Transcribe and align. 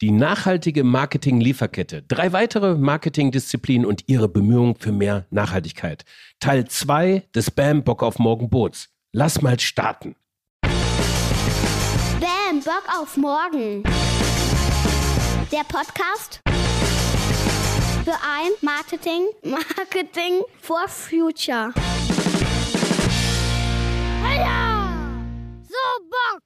Die 0.00 0.10
nachhaltige 0.10 0.82
Marketing-Lieferkette. 0.82 2.02
Drei 2.08 2.32
weitere 2.32 2.74
Marketingdisziplinen 2.74 3.84
und 3.84 4.04
ihre 4.06 4.30
Bemühungen 4.30 4.76
für 4.76 4.92
mehr 4.92 5.26
Nachhaltigkeit. 5.28 6.06
Teil 6.40 6.66
2 6.66 7.24
des 7.34 7.50
Bam 7.50 7.84
Bock 7.84 8.02
auf 8.02 8.18
Morgen 8.18 8.48
Boots. 8.48 8.88
Lass 9.12 9.42
mal 9.42 9.60
starten. 9.60 10.16
Bam 10.62 12.60
Bock 12.64 12.84
auf 12.98 13.18
Morgen. 13.18 13.82
Der 15.52 15.64
Podcast 15.68 16.40
für 18.04 18.12
ein 18.12 18.52
Marketing, 18.62 19.26
Marketing 19.44 20.40
for 20.62 20.88
Future. 20.88 21.74
Heya! 24.22 24.94
So 25.68 25.74
Bock! 26.08 26.39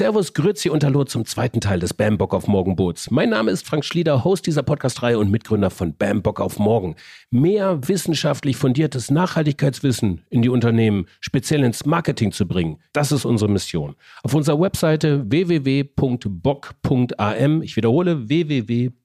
Servus, 0.00 0.32
Grüezi 0.32 0.70
und 0.70 0.82
Hallo 0.82 1.04
zum 1.04 1.26
zweiten 1.26 1.60
Teil 1.60 1.78
des 1.78 1.92
Bam 1.92 2.16
Bock 2.16 2.32
auf 2.32 2.46
Morgen 2.46 2.74
Boots. 2.74 3.10
Mein 3.10 3.28
Name 3.28 3.50
ist 3.50 3.66
Frank 3.66 3.84
Schlieder, 3.84 4.24
Host 4.24 4.46
dieser 4.46 4.62
Podcast-Reihe 4.62 5.18
und 5.18 5.30
Mitgründer 5.30 5.68
von 5.68 5.94
Bam 5.94 6.22
Bock 6.22 6.40
auf 6.40 6.58
Morgen. 6.58 6.96
Mehr 7.30 7.86
wissenschaftlich 7.86 8.56
fundiertes 8.56 9.10
Nachhaltigkeitswissen 9.10 10.22
in 10.30 10.40
die 10.40 10.48
Unternehmen, 10.48 11.04
speziell 11.20 11.62
ins 11.64 11.84
Marketing 11.84 12.32
zu 12.32 12.48
bringen, 12.48 12.78
das 12.94 13.12
ist 13.12 13.26
unsere 13.26 13.50
Mission. 13.50 13.94
Auf 14.22 14.32
unserer 14.32 14.58
Webseite 14.58 15.30
www.bock.am, 15.30 16.00
ich 17.60 17.76
wiederhole 17.76 18.30
www.bock.am, 18.30 19.04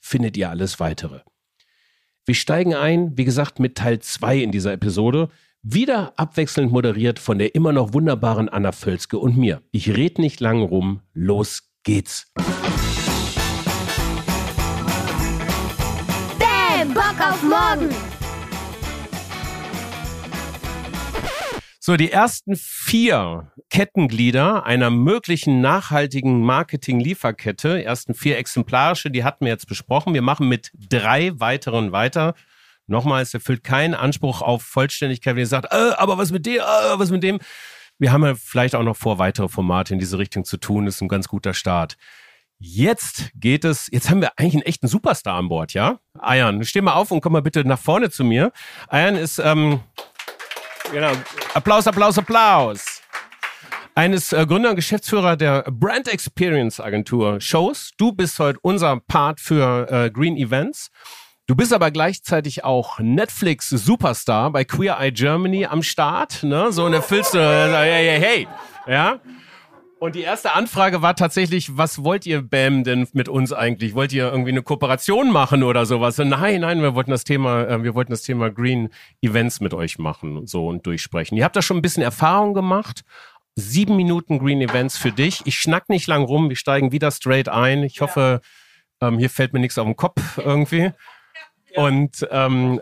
findet 0.00 0.36
ihr 0.38 0.48
alles 0.48 0.80
weitere. 0.80 1.20
Wir 2.24 2.34
steigen 2.34 2.74
ein, 2.74 3.18
wie 3.18 3.26
gesagt, 3.26 3.60
mit 3.60 3.76
Teil 3.76 3.98
2 3.98 4.38
in 4.38 4.50
dieser 4.50 4.72
Episode. 4.72 5.28
Wieder 5.68 6.12
abwechselnd 6.14 6.70
moderiert 6.70 7.18
von 7.18 7.40
der 7.40 7.56
immer 7.56 7.72
noch 7.72 7.92
wunderbaren 7.92 8.48
Anna 8.48 8.70
Völzke 8.70 9.18
und 9.18 9.36
mir. 9.36 9.62
Ich 9.72 9.96
red 9.96 10.20
nicht 10.20 10.38
lang 10.38 10.62
rum, 10.62 11.00
los 11.12 11.72
geht's. 11.82 12.32
Bam 16.38 16.94
Bock 16.94 17.16
auf 17.18 17.42
Morgen! 17.42 17.92
So, 21.80 21.96
die 21.96 22.12
ersten 22.12 22.54
vier 22.54 23.50
Kettenglieder 23.68 24.66
einer 24.66 24.90
möglichen 24.90 25.60
nachhaltigen 25.60 26.42
Marketing-Lieferkette, 26.42 27.82
ersten 27.82 28.14
vier 28.14 28.38
exemplarische, 28.38 29.10
die 29.10 29.24
hatten 29.24 29.44
wir 29.44 29.52
jetzt 29.52 29.66
besprochen. 29.66 30.14
Wir 30.14 30.22
machen 30.22 30.48
mit 30.48 30.70
drei 30.76 31.32
weiteren 31.40 31.90
weiter. 31.90 32.36
Nochmal, 32.86 33.22
es 33.22 33.34
erfüllt 33.34 33.64
keinen 33.64 33.94
Anspruch 33.94 34.42
auf 34.42 34.62
Vollständigkeit, 34.62 35.34
wenn 35.34 35.40
ihr 35.40 35.46
sagt, 35.46 35.72
äh, 35.72 35.92
aber 35.96 36.18
was 36.18 36.30
mit 36.30 36.46
dem, 36.46 36.58
äh, 36.58 36.98
was 36.98 37.10
mit 37.10 37.22
dem. 37.22 37.38
Wir 37.98 38.12
haben 38.12 38.24
ja 38.24 38.34
vielleicht 38.34 38.74
auch 38.74 38.82
noch 38.82 38.96
vor, 38.96 39.18
weitere 39.18 39.48
Formate 39.48 39.94
in 39.94 39.98
diese 39.98 40.18
Richtung 40.18 40.44
zu 40.44 40.58
tun. 40.58 40.84
Das 40.84 40.96
ist 40.96 41.00
ein 41.00 41.08
ganz 41.08 41.28
guter 41.28 41.54
Start. 41.54 41.96
Jetzt 42.58 43.30
geht 43.34 43.64
es, 43.64 43.88
jetzt 43.90 44.08
haben 44.08 44.20
wir 44.20 44.32
eigentlich 44.36 44.54
einen 44.54 44.62
echten 44.62 44.88
Superstar 44.88 45.36
an 45.36 45.48
Bord, 45.48 45.74
ja? 45.74 45.98
Ayan, 46.18 46.64
steh 46.64 46.80
mal 46.80 46.94
auf 46.94 47.10
und 47.10 47.20
komm 47.20 47.32
mal 47.32 47.42
bitte 47.42 47.66
nach 47.66 47.78
vorne 47.78 48.10
zu 48.10 48.24
mir. 48.24 48.52
Ayan 48.88 49.16
ist, 49.16 49.38
ähm, 49.38 49.80
genau, 50.92 51.12
Applaus, 51.54 51.86
Applaus, 51.86 52.18
Applaus. 52.18 53.02
Eines 53.94 54.32
äh, 54.32 54.46
Gründer 54.46 54.70
und 54.70 54.76
Geschäftsführer 54.76 55.36
der 55.36 55.64
Brand 55.70 56.08
Experience 56.08 56.80
Agentur 56.80 57.40
Shows. 57.40 57.92
Du 57.96 58.12
bist 58.12 58.38
heute 58.38 58.58
unser 58.62 59.00
Part 59.00 59.40
für 59.40 59.90
äh, 59.90 60.10
Green 60.10 60.36
Events. 60.36 60.90
Du 61.46 61.54
bist 61.54 61.72
aber 61.72 61.92
gleichzeitig 61.92 62.64
auch 62.64 62.98
Netflix 62.98 63.70
Superstar 63.70 64.50
bei 64.50 64.64
Queer 64.64 64.98
Eye 64.98 65.12
Germany 65.12 65.66
am 65.66 65.84
Start, 65.84 66.42
ne? 66.42 66.72
So 66.72 66.84
und 66.84 66.92
erfüllst 66.92 67.34
du, 67.34 67.38
äh, 67.38 67.72
hey, 67.72 68.18
hey, 68.18 68.20
hey, 68.20 68.48
ja? 68.92 69.20
Und 70.00 70.16
die 70.16 70.22
erste 70.22 70.54
Anfrage 70.54 71.02
war 71.02 71.14
tatsächlich, 71.14 71.76
was 71.76 72.02
wollt 72.02 72.26
ihr 72.26 72.42
BAM 72.42 72.82
denn 72.82 73.06
mit 73.12 73.28
uns 73.28 73.52
eigentlich? 73.52 73.94
Wollt 73.94 74.12
ihr 74.12 74.28
irgendwie 74.28 74.50
eine 74.50 74.62
Kooperation 74.62 75.30
machen 75.30 75.62
oder 75.62 75.86
sowas? 75.86 76.18
Und 76.18 76.30
nein, 76.30 76.62
nein, 76.62 76.82
wir 76.82 76.96
wollten 76.96 77.12
das 77.12 77.22
Thema, 77.22 77.62
äh, 77.62 77.82
wir 77.84 77.94
wollten 77.94 78.10
das 78.10 78.22
Thema 78.22 78.50
Green 78.50 78.88
Events 79.22 79.60
mit 79.60 79.72
euch 79.72 80.00
machen 80.00 80.36
und 80.36 80.50
so 80.50 80.66
und 80.66 80.84
durchsprechen. 80.84 81.38
Ihr 81.38 81.44
habt 81.44 81.54
da 81.54 81.62
schon 81.62 81.78
ein 81.78 81.82
bisschen 81.82 82.02
Erfahrung 82.02 82.54
gemacht. 82.54 83.04
Sieben 83.54 83.94
Minuten 83.94 84.40
Green 84.40 84.60
Events 84.60 84.98
für 84.98 85.12
dich. 85.12 85.42
Ich 85.44 85.60
schnack 85.60 85.88
nicht 85.88 86.08
lang 86.08 86.24
rum, 86.24 86.48
wir 86.48 86.56
steigen 86.56 86.90
wieder 86.90 87.12
straight 87.12 87.48
ein. 87.48 87.84
Ich 87.84 88.00
hoffe, 88.00 88.40
ähm, 89.00 89.18
hier 89.18 89.30
fällt 89.30 89.52
mir 89.52 89.60
nichts 89.60 89.78
auf 89.78 89.86
den 89.86 89.96
Kopf 89.96 90.38
irgendwie. 90.38 90.92
Und 91.76 92.26
ähm, 92.30 92.80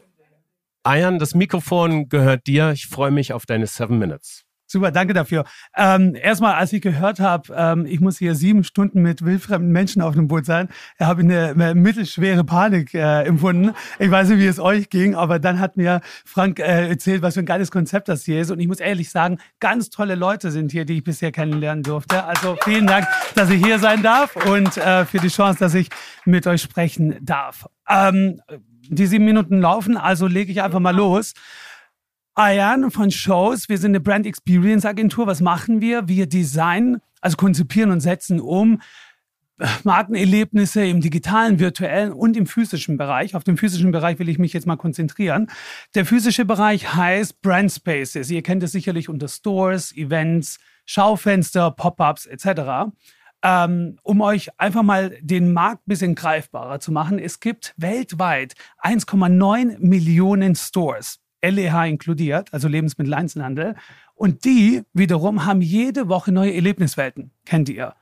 Ayan, 0.86 1.18
das 1.18 1.34
Mikrofon 1.34 2.08
gehört 2.10 2.46
dir. 2.46 2.72
Ich 2.72 2.86
freue 2.86 3.10
mich 3.10 3.32
auf 3.32 3.46
deine 3.46 3.66
Seven 3.66 3.98
Minutes. 3.98 4.44
Super, 4.74 4.90
danke 4.90 5.14
dafür. 5.14 5.44
Ähm, 5.76 6.16
erstmal, 6.16 6.54
als 6.54 6.72
ich 6.72 6.82
gehört 6.82 7.20
habe, 7.20 7.54
ähm, 7.56 7.86
ich 7.86 8.00
muss 8.00 8.18
hier 8.18 8.34
sieben 8.34 8.64
Stunden 8.64 9.02
mit 9.02 9.24
wildfremden 9.24 9.70
Menschen 9.70 10.02
auf 10.02 10.14
dem 10.14 10.26
Boot 10.26 10.46
sein, 10.46 10.68
habe 10.98 11.22
ich 11.22 11.28
eine, 11.28 11.50
eine 11.50 11.76
mittelschwere 11.76 12.42
Panik 12.42 12.92
äh, 12.92 13.22
empfunden. 13.22 13.70
Ich 14.00 14.10
weiß 14.10 14.30
nicht, 14.30 14.40
wie 14.40 14.48
es 14.48 14.58
euch 14.58 14.90
ging, 14.90 15.14
aber 15.14 15.38
dann 15.38 15.60
hat 15.60 15.76
mir 15.76 16.00
Frank 16.24 16.58
äh, 16.58 16.88
erzählt, 16.88 17.22
was 17.22 17.34
für 17.34 17.40
ein 17.40 17.46
geiles 17.46 17.70
Konzept 17.70 18.08
das 18.08 18.24
hier 18.24 18.40
ist. 18.40 18.50
Und 18.50 18.58
ich 18.58 18.66
muss 18.66 18.80
ehrlich 18.80 19.10
sagen, 19.10 19.38
ganz 19.60 19.90
tolle 19.90 20.16
Leute 20.16 20.50
sind 20.50 20.72
hier, 20.72 20.84
die 20.84 20.96
ich 20.96 21.04
bisher 21.04 21.30
kennenlernen 21.30 21.84
durfte. 21.84 22.24
Also 22.24 22.56
vielen 22.64 22.88
Dank, 22.88 23.06
dass 23.36 23.50
ich 23.50 23.64
hier 23.64 23.78
sein 23.78 24.02
darf 24.02 24.34
und 24.34 24.76
äh, 24.76 25.04
für 25.04 25.18
die 25.18 25.28
Chance, 25.28 25.60
dass 25.60 25.74
ich 25.74 25.88
mit 26.24 26.48
euch 26.48 26.62
sprechen 26.62 27.16
darf. 27.22 27.66
Ähm, 27.88 28.40
die 28.88 29.06
sieben 29.06 29.24
Minuten 29.24 29.60
laufen, 29.60 29.96
also 29.96 30.26
lege 30.26 30.50
ich 30.50 30.62
einfach 30.62 30.80
mal 30.80 30.96
los. 30.96 31.32
Ayan 32.36 32.90
von 32.90 33.12
Shows. 33.12 33.68
Wir 33.68 33.78
sind 33.78 33.92
eine 33.92 34.00
Brand 34.00 34.26
Experience 34.26 34.84
Agentur. 34.84 35.28
Was 35.28 35.40
machen 35.40 35.80
wir? 35.80 36.08
Wir 36.08 36.26
designen, 36.26 37.00
also 37.20 37.36
konzipieren 37.36 37.92
und 37.92 38.00
setzen 38.00 38.40
um 38.40 38.80
Markenerlebnisse 39.84 40.84
im 40.84 41.00
digitalen, 41.00 41.60
virtuellen 41.60 42.12
und 42.12 42.36
im 42.36 42.46
physischen 42.46 42.96
Bereich. 42.96 43.36
Auf 43.36 43.44
den 43.44 43.56
physischen 43.56 43.92
Bereich 43.92 44.18
will 44.18 44.28
ich 44.28 44.40
mich 44.40 44.52
jetzt 44.52 44.66
mal 44.66 44.74
konzentrieren. 44.74 45.48
Der 45.94 46.04
physische 46.04 46.44
Bereich 46.44 46.96
heißt 46.96 47.40
Brand 47.40 47.70
Spaces. 47.70 48.28
Ihr 48.32 48.42
kennt 48.42 48.64
es 48.64 48.72
sicherlich 48.72 49.08
unter 49.08 49.28
Stores, 49.28 49.96
Events, 49.96 50.58
Schaufenster, 50.86 51.70
Pop-ups 51.70 52.26
etc. 52.26 52.90
Ähm, 53.44 53.96
um 54.02 54.20
euch 54.22 54.48
einfach 54.58 54.82
mal 54.82 55.16
den 55.20 55.52
Markt 55.52 55.86
ein 55.86 55.90
bisschen 55.90 56.14
greifbarer 56.16 56.80
zu 56.80 56.90
machen. 56.90 57.20
Es 57.20 57.38
gibt 57.38 57.74
weltweit 57.76 58.54
1,9 58.82 59.78
Millionen 59.78 60.56
Stores. 60.56 61.20
LEH 61.50 61.86
inkludiert, 61.86 62.52
also 62.52 62.68
Lebensmitteleinzelhandel. 62.68 63.76
Und 64.14 64.44
die 64.44 64.82
wiederum 64.92 65.44
haben 65.44 65.60
jede 65.60 66.08
Woche 66.08 66.32
neue 66.32 66.54
Erlebniswelten. 66.54 67.32
Kennt 67.44 67.68
ihr? 67.68 67.94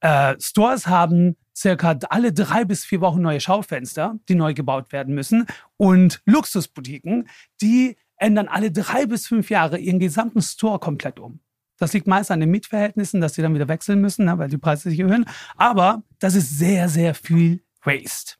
Äh, 0.00 0.36
Stores 0.40 0.86
haben 0.86 1.36
circa 1.54 1.98
alle 2.08 2.32
drei 2.32 2.64
bis 2.64 2.84
vier 2.84 3.00
Wochen 3.00 3.20
neue 3.20 3.40
Schaufenster, 3.40 4.18
die 4.28 4.34
neu 4.34 4.54
gebaut 4.54 4.92
werden 4.92 5.14
müssen. 5.14 5.46
Und 5.76 6.22
Luxusboutiquen, 6.24 7.28
die 7.60 7.96
ändern 8.16 8.48
alle 8.48 8.70
drei 8.70 9.06
bis 9.06 9.26
fünf 9.26 9.50
Jahre 9.50 9.78
ihren 9.78 9.98
gesamten 9.98 10.42
Store 10.42 10.78
komplett 10.78 11.18
um. 11.18 11.40
Das 11.78 11.94
liegt 11.94 12.06
meist 12.06 12.30
an 12.30 12.40
den 12.40 12.50
Mietverhältnissen, 12.50 13.20
dass 13.20 13.34
sie 13.34 13.42
dann 13.42 13.54
wieder 13.54 13.68
wechseln 13.68 14.00
müssen, 14.00 14.26
ne, 14.26 14.38
weil 14.38 14.50
die 14.50 14.58
Preise 14.58 14.90
sich 14.90 15.00
erhöhen. 15.00 15.24
Aber 15.56 16.02
das 16.18 16.34
ist 16.34 16.58
sehr, 16.58 16.88
sehr 16.90 17.14
viel 17.14 17.62
Waste. 17.82 18.34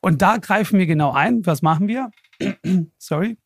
Und 0.00 0.22
da 0.22 0.38
greifen 0.38 0.78
wir 0.78 0.86
genau 0.86 1.12
ein. 1.12 1.44
Was 1.44 1.60
machen 1.60 1.88
wir? 1.88 2.10
Sorry. 2.98 3.36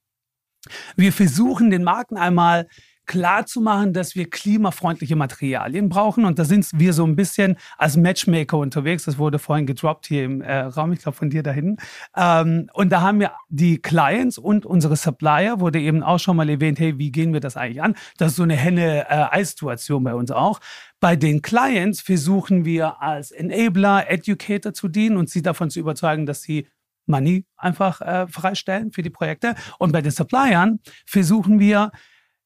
Wir 0.96 1.12
versuchen 1.12 1.70
den 1.70 1.84
Marken 1.84 2.16
einmal 2.16 2.66
klar 3.10 3.44
zu 3.44 3.60
machen, 3.60 3.92
dass 3.92 4.14
wir 4.14 4.30
klimafreundliche 4.30 5.16
Materialien 5.16 5.88
brauchen. 5.88 6.24
Und 6.24 6.38
da 6.38 6.44
sind 6.44 6.68
wir 6.74 6.92
so 6.92 7.04
ein 7.04 7.16
bisschen 7.16 7.56
als 7.76 7.96
Matchmaker 7.96 8.56
unterwegs. 8.56 9.04
Das 9.04 9.18
wurde 9.18 9.40
vorhin 9.40 9.66
gedroppt 9.66 10.06
hier 10.06 10.24
im 10.24 10.42
äh, 10.42 10.60
Raum, 10.60 10.92
ich 10.92 11.00
glaube 11.00 11.18
von 11.18 11.28
dir 11.28 11.42
da 11.42 11.50
hinten. 11.50 11.78
Ähm, 12.16 12.70
und 12.72 12.90
da 12.90 13.00
haben 13.00 13.18
wir 13.18 13.32
die 13.48 13.82
Clients 13.82 14.38
und 14.38 14.64
unsere 14.64 14.94
Supplier, 14.94 15.58
wurde 15.58 15.80
eben 15.80 16.04
auch 16.04 16.20
schon 16.20 16.36
mal 16.36 16.48
erwähnt, 16.48 16.78
hey, 16.78 16.98
wie 16.98 17.10
gehen 17.10 17.32
wir 17.32 17.40
das 17.40 17.56
eigentlich 17.56 17.82
an? 17.82 17.96
Das 18.16 18.30
ist 18.30 18.36
so 18.36 18.44
eine 18.44 18.54
Henne-Eis-Situation 18.54 20.04
bei 20.04 20.14
uns 20.14 20.30
auch. 20.30 20.60
Bei 21.00 21.16
den 21.16 21.42
Clients 21.42 22.00
versuchen 22.00 22.64
wir 22.64 23.02
als 23.02 23.32
Enabler, 23.32 24.08
Educator 24.08 24.72
zu 24.72 24.86
dienen 24.86 25.16
und 25.16 25.28
sie 25.28 25.42
davon 25.42 25.68
zu 25.68 25.80
überzeugen, 25.80 26.26
dass 26.26 26.42
sie 26.42 26.68
Money 27.06 27.46
einfach 27.56 28.00
äh, 28.00 28.26
freistellen 28.28 28.92
für 28.92 29.02
die 29.02 29.10
Projekte. 29.10 29.54
Und 29.78 29.92
bei 29.92 30.02
den 30.02 30.12
Suppliern 30.12 30.80
versuchen 31.06 31.58
wir, 31.58 31.90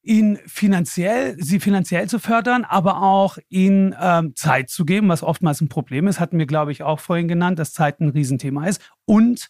ihn 0.04 0.38
finanziell, 0.46 1.34
sie 1.38 1.60
finanziell 1.60 2.08
zu 2.08 2.18
fördern, 2.18 2.64
aber 2.64 3.02
auch 3.02 3.38
ihnen 3.48 3.94
ähm, 3.98 4.36
Zeit 4.36 4.68
zu 4.68 4.84
geben, 4.84 5.08
was 5.08 5.22
oftmals 5.22 5.60
ein 5.60 5.68
Problem 5.68 6.06
ist, 6.06 6.20
hatten 6.20 6.38
wir, 6.38 6.46
glaube 6.46 6.72
ich, 6.72 6.82
auch 6.82 7.00
vorhin 7.00 7.26
genannt, 7.26 7.58
dass 7.58 7.72
Zeit 7.72 8.00
ein 8.00 8.10
Riesenthema 8.10 8.66
ist. 8.66 8.82
Und 9.06 9.48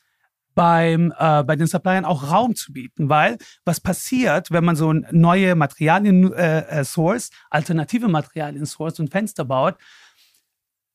beim, 0.54 1.12
äh, 1.18 1.42
bei 1.42 1.56
den 1.56 1.66
Suppliern 1.66 2.04
auch 2.04 2.30
Raum 2.30 2.54
zu 2.54 2.72
bieten, 2.72 3.08
weil 3.08 3.38
was 3.64 3.80
passiert, 3.80 4.52
wenn 4.52 4.64
man 4.64 4.76
so 4.76 4.92
neue 4.92 5.56
Materialien 5.56 6.32
äh, 6.32 6.60
äh, 6.60 6.84
source, 6.84 7.30
alternative 7.50 8.06
Materialien 8.06 8.64
source 8.64 9.00
und 9.00 9.10
Fenster 9.10 9.44
baut, 9.44 9.76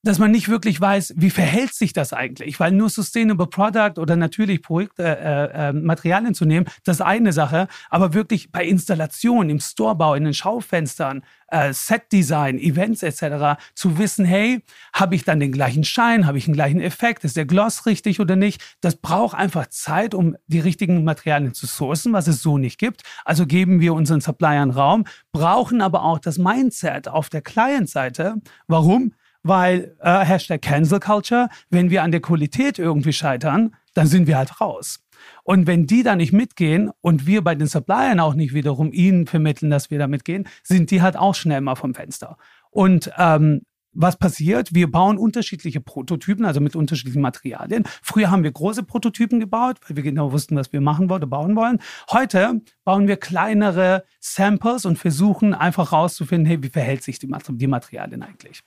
dass 0.04 0.18
man 0.18 0.32
nicht 0.32 0.48
wirklich 0.48 0.80
weiß, 0.80 1.14
wie 1.18 1.30
verhält 1.30 1.74
sich 1.74 1.92
das 1.92 2.14
eigentlich, 2.14 2.60
weil 2.60 2.72
nur 2.72 2.90
Sustainable 2.90 3.48
Product 3.48 4.00
oder 4.00 4.16
natürlich 4.16 4.62
Projekt, 4.62 4.98
äh, 5.00 5.70
äh, 5.70 5.74
Materialien 5.74 6.34
zu 6.34 6.46
nehmen, 6.46 6.68
das 6.86 6.98
ist 6.98 7.02
eine 7.02 7.34
Sache, 7.34 7.68
aber 7.90 8.14
wirklich 8.14 8.52
bei 8.52 8.64
Installationen, 8.66 9.50
im 9.50 9.60
Storebau, 9.60 10.14
in 10.16 10.24
den 10.24 10.34
Schaufenstern, 10.34 11.24
äh, 11.48 11.74
Set-Design, 11.74 12.60
Events 12.60 13.04
etc. 13.04 13.60
zu 13.74 13.98
wissen, 13.98 14.24
hey, 14.24 14.62
habe 14.94 15.16
ich 15.16 15.26
dann 15.26 15.40
den 15.40 15.52
gleichen 15.52 15.84
Schein, 15.84 16.26
habe 16.26 16.38
ich 16.38 16.46
den 16.46 16.54
gleichen 16.54 16.80
Effekt, 16.80 17.24
ist 17.26 17.36
der 17.36 17.46
Gloss 17.46 17.86
richtig 17.86 18.20
oder 18.20 18.36
nicht? 18.36 18.62
Das 18.82 18.96
braucht 18.96 19.38
einfach 19.38 19.68
Zeit, 19.68 20.14
um 20.14 20.38
die 20.48 20.60
richtigen 20.60 21.04
Materialien 21.04 21.54
zu 21.54 21.66
sourcen, 21.66 22.14
was 22.14 22.28
es 22.28 22.42
so 22.42 22.58
nicht 22.58 22.80
gibt. 22.80 23.04
Also 23.26 23.46
geben 23.46 23.82
wir 23.82 23.94
unseren 23.94 24.22
Suppliern 24.22 24.72
Raum, 24.72 25.06
brauchen 25.32 25.82
aber 25.82 26.04
auch 26.04 26.20
das 26.20 26.38
Mindset 26.38 27.08
auf 27.08 27.30
der 27.30 27.42
Client-Seite. 27.42 28.36
Warum? 28.68 29.14
Weil 29.44 29.96
äh, 30.02 30.26
Hashtag 30.26 30.62
Cancel 30.62 31.00
Culture, 31.00 31.50
wenn 31.70 31.90
wir 31.90 32.04
an 32.04 32.12
der 32.12 32.22
Qualität 32.22 32.80
irgendwie 32.80 33.14
scheitern, 33.14 33.76
dann 33.94 34.08
sind 34.08 34.28
wir 34.28 34.38
halt 34.38 34.62
raus. 34.62 35.00
Und 35.44 35.68
wenn 35.68 35.86
die 35.86 36.04
da 36.04 36.16
nicht 36.16 36.34
mitgehen 36.34 36.92
und 37.02 37.26
wir 37.26 37.44
bei 37.44 37.56
den 37.56 37.68
Suppliern 37.68 38.20
auch 38.20 38.36
nicht 38.36 38.54
wiederum 38.54 38.94
ihnen 38.94 39.28
vermitteln, 39.28 39.70
dass 39.70 39.92
wir 39.92 40.00
da 40.00 40.08
mitgehen, 40.08 40.48
sind 40.64 40.92
die 40.92 41.02
halt 41.02 41.18
auch 41.18 41.36
schnell 41.36 41.62
mal 41.62 41.76
vom 41.76 41.94
Fenster. 41.94 42.38
Und 42.72 43.12
ähm, 43.18 43.62
was 43.92 44.18
passiert? 44.18 44.74
Wir 44.74 44.92
bauen 44.92 45.18
unterschiedliche 45.18 45.82
Prototypen, 45.82 46.46
also 46.46 46.62
mit 46.62 46.76
unterschiedlichen 46.76 47.22
Materialien. 47.22 47.84
Früher 48.04 48.30
haben 48.30 48.44
wir 48.44 48.52
große 48.52 48.84
Prototypen 48.84 49.40
gebaut, 49.40 49.80
weil 49.88 49.98
wir 49.98 50.04
genau 50.04 50.32
wussten, 50.32 50.56
was 50.56 50.72
wir 50.72 50.82
machen 50.82 51.10
wollen, 51.10 51.28
bauen 51.30 51.56
wollen. 51.56 51.80
Heute 52.12 52.62
bauen 52.84 53.08
wir 53.08 53.18
kleinere 53.18 54.04
Samples 54.20 54.86
und 54.86 54.98
versuchen 54.98 55.54
einfach 55.54 55.92
rauszufinden, 55.92 56.46
hey, 56.46 56.62
wie 56.62 56.70
verhält 56.70 57.04
sich 57.04 57.20
die, 57.20 57.28
die 57.28 57.68
Materialien 57.68 58.22
eigentlich? 58.22 58.62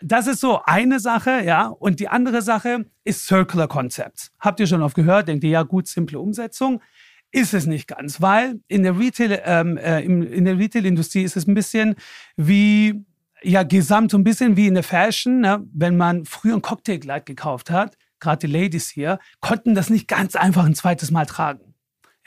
Das 0.00 0.26
ist 0.26 0.40
so 0.40 0.60
eine 0.64 1.00
Sache, 1.00 1.42
ja. 1.44 1.66
Und 1.66 2.00
die 2.00 2.08
andere 2.08 2.42
Sache 2.42 2.86
ist 3.04 3.26
Circular 3.26 3.68
Concepts. 3.68 4.30
Habt 4.38 4.60
ihr 4.60 4.66
schon 4.66 4.82
oft 4.82 4.94
gehört? 4.94 5.28
Denkt 5.28 5.44
ihr, 5.44 5.50
ja, 5.50 5.62
gut, 5.62 5.88
simple 5.88 6.20
Umsetzung. 6.20 6.80
Ist 7.30 7.52
es 7.52 7.66
nicht 7.66 7.88
ganz, 7.88 8.22
weil 8.22 8.60
in 8.68 8.84
der 8.84 8.98
Retail, 8.98 9.42
ähm, 9.44 9.76
äh, 9.76 10.00
in 10.00 10.44
der 10.44 10.58
Retail-Industrie 10.58 11.24
ist 11.24 11.36
es 11.36 11.46
ein 11.46 11.54
bisschen 11.54 11.96
wie, 12.36 13.04
ja, 13.42 13.64
gesamt 13.64 14.12
so 14.12 14.18
ein 14.18 14.24
bisschen 14.24 14.56
wie 14.56 14.66
in 14.66 14.74
der 14.74 14.82
Fashion, 14.82 15.40
ne? 15.40 15.62
wenn 15.74 15.96
man 15.96 16.24
früher 16.24 16.54
ein 16.54 16.62
Cocktailkleid 16.62 17.26
gekauft 17.26 17.70
hat, 17.70 17.98
gerade 18.18 18.46
die 18.46 18.52
Ladies 18.52 18.88
hier, 18.88 19.18
konnten 19.40 19.74
das 19.74 19.90
nicht 19.90 20.08
ganz 20.08 20.36
einfach 20.36 20.64
ein 20.64 20.74
zweites 20.74 21.10
Mal 21.10 21.26
tragen. 21.26 21.67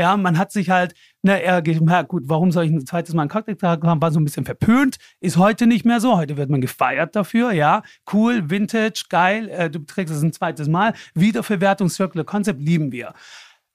Ja, 0.01 0.17
man 0.17 0.39
hat 0.39 0.51
sich 0.51 0.71
halt, 0.71 0.95
ne, 1.21 1.39
eher 1.43 1.61
gemerkt, 1.61 2.09
gut, 2.09 2.23
warum 2.25 2.51
soll 2.51 2.65
ich 2.65 2.71
ein 2.71 2.83
zweites 2.87 3.13
Mal 3.13 3.21
einen 3.21 3.29
Cocktail 3.29 3.53
tragen? 3.53 4.01
War 4.01 4.11
so 4.11 4.19
ein 4.19 4.23
bisschen 4.25 4.45
verpönt. 4.45 4.97
Ist 5.19 5.37
heute 5.37 5.67
nicht 5.67 5.85
mehr 5.85 5.99
so. 5.99 6.17
Heute 6.17 6.37
wird 6.37 6.49
man 6.49 6.59
gefeiert 6.59 7.15
dafür. 7.15 7.51
Ja, 7.51 7.83
cool, 8.11 8.49
Vintage, 8.49 9.03
geil. 9.09 9.47
Äh, 9.49 9.69
du 9.69 9.77
trägst 9.77 10.11
es 10.11 10.23
ein 10.23 10.33
zweites 10.33 10.67
Mal. 10.67 10.93
Wiederverwertung, 11.13 11.87
Circular 11.87 12.25
Concept 12.25 12.59
lieben 12.59 12.91
wir. 12.91 13.13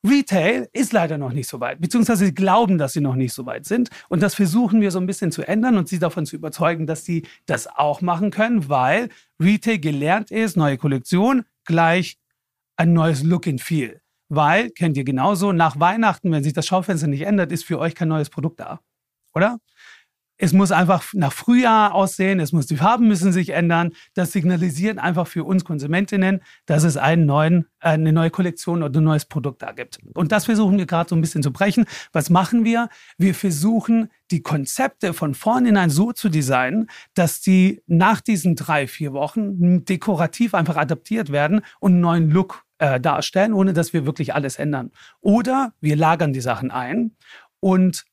Retail 0.04 0.68
ist 0.72 0.92
leider 0.92 1.16
noch 1.16 1.32
nicht 1.32 1.48
so 1.48 1.60
weit, 1.60 1.80
beziehungsweise 1.80 2.26
sie 2.26 2.34
glauben, 2.34 2.76
dass 2.76 2.92
sie 2.92 3.00
noch 3.00 3.14
nicht 3.14 3.32
so 3.32 3.46
weit 3.46 3.64
sind. 3.64 3.90
Und 4.08 4.20
das 4.20 4.34
versuchen 4.34 4.80
wir 4.80 4.90
so 4.90 4.98
ein 4.98 5.06
bisschen 5.06 5.30
zu 5.30 5.46
ändern 5.46 5.78
und 5.78 5.88
sie 5.88 6.00
davon 6.00 6.26
zu 6.26 6.34
überzeugen, 6.34 6.88
dass 6.88 7.04
sie 7.04 7.24
das 7.46 7.68
auch 7.68 8.00
machen 8.00 8.32
können, 8.32 8.68
weil 8.68 9.10
Retail 9.40 9.78
gelernt 9.78 10.32
ist, 10.32 10.56
neue 10.56 10.76
Kollektion 10.76 11.44
gleich 11.64 12.18
ein 12.76 12.92
neues 12.92 13.22
Look 13.22 13.46
and 13.46 13.60
Feel. 13.60 14.00
Weil, 14.28 14.70
kennt 14.70 14.96
ihr 14.96 15.04
genauso, 15.04 15.52
nach 15.52 15.78
Weihnachten, 15.78 16.32
wenn 16.32 16.42
sich 16.42 16.52
das 16.52 16.66
Schaufenster 16.66 17.06
nicht 17.06 17.22
ändert, 17.22 17.52
ist 17.52 17.64
für 17.64 17.78
euch 17.78 17.94
kein 17.94 18.08
neues 18.08 18.30
Produkt 18.30 18.60
da. 18.60 18.80
Oder? 19.34 19.58
Es 20.38 20.52
muss 20.52 20.70
einfach 20.70 21.04
nach 21.14 21.32
Frühjahr 21.32 21.94
aussehen, 21.94 22.40
es 22.40 22.52
muss, 22.52 22.66
die 22.66 22.76
Farben 22.76 23.08
müssen 23.08 23.32
sich 23.32 23.50
ändern. 23.50 23.92
Das 24.14 24.32
signalisiert 24.32 24.98
einfach 24.98 25.26
für 25.26 25.44
uns 25.44 25.64
Konsumentinnen, 25.64 26.42
dass 26.66 26.84
es 26.84 26.96
einen 26.96 27.24
neuen, 27.24 27.66
äh, 27.80 27.90
eine 27.90 28.12
neue 28.12 28.30
Kollektion 28.30 28.82
oder 28.82 29.00
ein 29.00 29.04
neues 29.04 29.24
Produkt 29.24 29.62
da 29.62 29.72
gibt. 29.72 29.98
Und 30.14 30.32
das 30.32 30.44
versuchen 30.44 30.76
wir 30.76 30.86
gerade 30.86 31.08
so 31.08 31.16
ein 31.16 31.20
bisschen 31.20 31.42
zu 31.42 31.52
brechen. 31.52 31.86
Was 32.12 32.28
machen 32.28 32.64
wir? 32.64 32.88
Wir 33.16 33.34
versuchen, 33.34 34.10
die 34.30 34.42
Konzepte 34.42 35.14
von 35.14 35.34
vornherein 35.34 35.88
so 35.88 36.12
zu 36.12 36.28
designen, 36.28 36.88
dass 37.14 37.40
die 37.40 37.82
nach 37.86 38.20
diesen 38.20 38.56
drei, 38.56 38.86
vier 38.86 39.12
Wochen 39.12 39.84
dekorativ 39.84 40.54
einfach 40.54 40.76
adaptiert 40.76 41.32
werden 41.32 41.62
und 41.80 41.92
einen 41.92 42.00
neuen 42.00 42.30
Look 42.30 42.64
äh, 42.78 43.00
darstellen, 43.00 43.54
ohne 43.54 43.72
dass 43.72 43.92
wir 43.92 44.04
wirklich 44.04 44.34
alles 44.34 44.56
ändern. 44.56 44.90
Oder 45.20 45.72
wir 45.80 45.96
lagern 45.96 46.32
die 46.32 46.40
Sachen 46.40 46.70
ein 46.70 47.12
und 47.60 48.04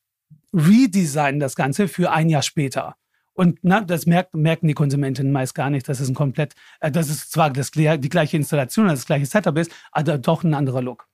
redesignen 0.54 1.40
das 1.40 1.56
Ganze 1.56 1.88
für 1.88 2.12
ein 2.12 2.30
Jahr 2.30 2.44
später. 2.44 2.96
Und 3.34 3.60
na, 3.64 3.82
das 3.82 4.06
merkt, 4.06 4.36
merken 4.36 4.68
die 4.68 4.76
Konsumentinnen 4.76 5.32
meist 5.32 5.56
gar 5.56 5.70
nicht, 5.70 5.90
dass 5.90 6.00
es 6.00 6.08
ein 6.08 6.14
komplett, 6.14 6.54
äh, 6.80 6.92
dass 6.92 7.10
es 7.10 7.30
zwar 7.30 7.50
das, 7.50 7.72
die 7.72 8.10
gleiche 8.10 8.38
Installation, 8.38 8.88
das 8.88 9.06
gleiche 9.06 9.26
Setup 9.26 9.58
ist, 9.58 9.72
aber 9.92 10.18
doch 10.18 10.44
ein 10.44 10.54
anderer 10.54 10.82
Look. 10.82 11.08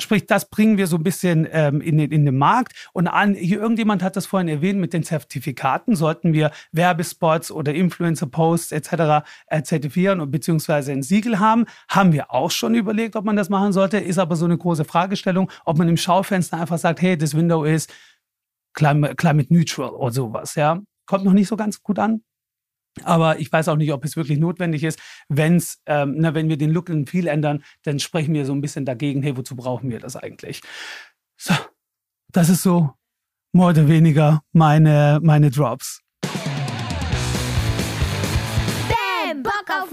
Sprich, 0.00 0.26
das 0.26 0.48
bringen 0.48 0.78
wir 0.78 0.86
so 0.86 0.96
ein 0.96 1.02
bisschen 1.02 1.46
ähm, 1.50 1.80
in, 1.80 1.98
den, 1.98 2.12
in 2.12 2.24
den 2.24 2.38
Markt. 2.38 2.88
Und 2.92 3.08
an, 3.08 3.34
hier, 3.34 3.60
irgendjemand 3.60 4.00
hat 4.04 4.14
das 4.14 4.26
vorhin 4.26 4.46
erwähnt, 4.46 4.78
mit 4.78 4.92
den 4.92 5.02
Zertifikaten 5.02 5.96
sollten 5.96 6.32
wir 6.32 6.52
Werbespots 6.70 7.50
oder 7.50 7.74
Influencer-Posts 7.74 8.70
etc. 8.70 9.26
Äh, 9.48 9.62
zertifizieren 9.62 10.20
und 10.20 10.30
beziehungsweise 10.30 10.92
ein 10.92 11.02
Siegel 11.02 11.40
haben. 11.40 11.66
Haben 11.88 12.12
wir 12.12 12.30
auch 12.30 12.52
schon 12.52 12.76
überlegt, 12.76 13.16
ob 13.16 13.24
man 13.24 13.34
das 13.34 13.48
machen 13.48 13.72
sollte. 13.72 13.98
Ist 13.98 14.18
aber 14.18 14.36
so 14.36 14.44
eine 14.44 14.56
große 14.56 14.84
Fragestellung, 14.84 15.50
ob 15.64 15.78
man 15.78 15.88
im 15.88 15.96
Schaufenster 15.96 16.60
einfach 16.60 16.78
sagt, 16.78 17.02
hey, 17.02 17.18
das 17.18 17.36
Window 17.36 17.64
ist 17.64 17.92
climate, 18.78 19.16
climate 19.16 19.52
neutral 19.52 19.90
oder 19.90 20.12
sowas. 20.12 20.54
Ja, 20.54 20.80
kommt 21.06 21.24
noch 21.24 21.32
nicht 21.32 21.48
so 21.48 21.56
ganz 21.56 21.82
gut 21.82 21.98
an. 21.98 22.22
Aber 23.04 23.38
ich 23.38 23.52
weiß 23.52 23.68
auch 23.68 23.76
nicht, 23.76 23.92
ob 23.92 24.04
es 24.04 24.16
wirklich 24.16 24.38
notwendig 24.38 24.82
ist. 24.82 24.98
Wenn's, 25.28 25.80
ähm, 25.86 26.14
na, 26.16 26.34
wenn 26.34 26.48
wir 26.48 26.56
den 26.56 26.70
Look 26.70 26.90
and 26.90 27.08
Feel 27.08 27.26
ändern, 27.26 27.62
dann 27.82 27.98
sprechen 27.98 28.34
wir 28.34 28.44
so 28.44 28.52
ein 28.52 28.60
bisschen 28.60 28.84
dagegen, 28.84 29.22
hey, 29.22 29.36
wozu 29.36 29.54
brauchen 29.56 29.90
wir 29.90 30.00
das 30.00 30.16
eigentlich? 30.16 30.62
So, 31.36 31.54
das 32.32 32.48
ist 32.48 32.62
so 32.62 32.92
mehr 33.52 33.68
oder 33.68 33.88
weniger 33.88 34.42
meine, 34.52 35.20
meine 35.22 35.50
Drops. 35.50 36.00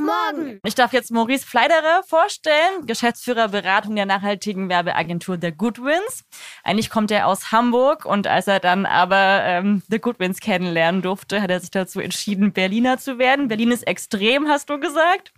Morgen. 0.05 0.59
Ich 0.63 0.75
darf 0.75 0.93
jetzt 0.93 1.11
Maurice 1.11 1.45
Fleiderer 1.45 2.03
vorstellen, 2.07 2.85
Geschäftsführer 2.85 3.49
Beratung 3.49 3.95
der 3.95 4.05
nachhaltigen 4.05 4.69
Werbeagentur 4.69 5.37
The 5.41 5.51
Goodwins. 5.51 6.25
Eigentlich 6.63 6.89
kommt 6.89 7.11
er 7.11 7.27
aus 7.27 7.51
Hamburg 7.51 8.05
und 8.05 8.27
als 8.27 8.47
er 8.47 8.59
dann 8.59 8.85
aber 8.85 9.41
ähm, 9.43 9.81
The 9.89 9.99
Goodwins 9.99 10.39
kennenlernen 10.39 11.01
durfte, 11.01 11.41
hat 11.41 11.49
er 11.49 11.59
sich 11.59 11.71
dazu 11.71 11.99
entschieden, 11.99 12.53
Berliner 12.53 12.97
zu 12.97 13.17
werden. 13.17 13.47
Berlin 13.47 13.71
ist 13.71 13.87
extrem, 13.87 14.47
hast 14.47 14.69
du 14.69 14.79
gesagt. 14.79 15.33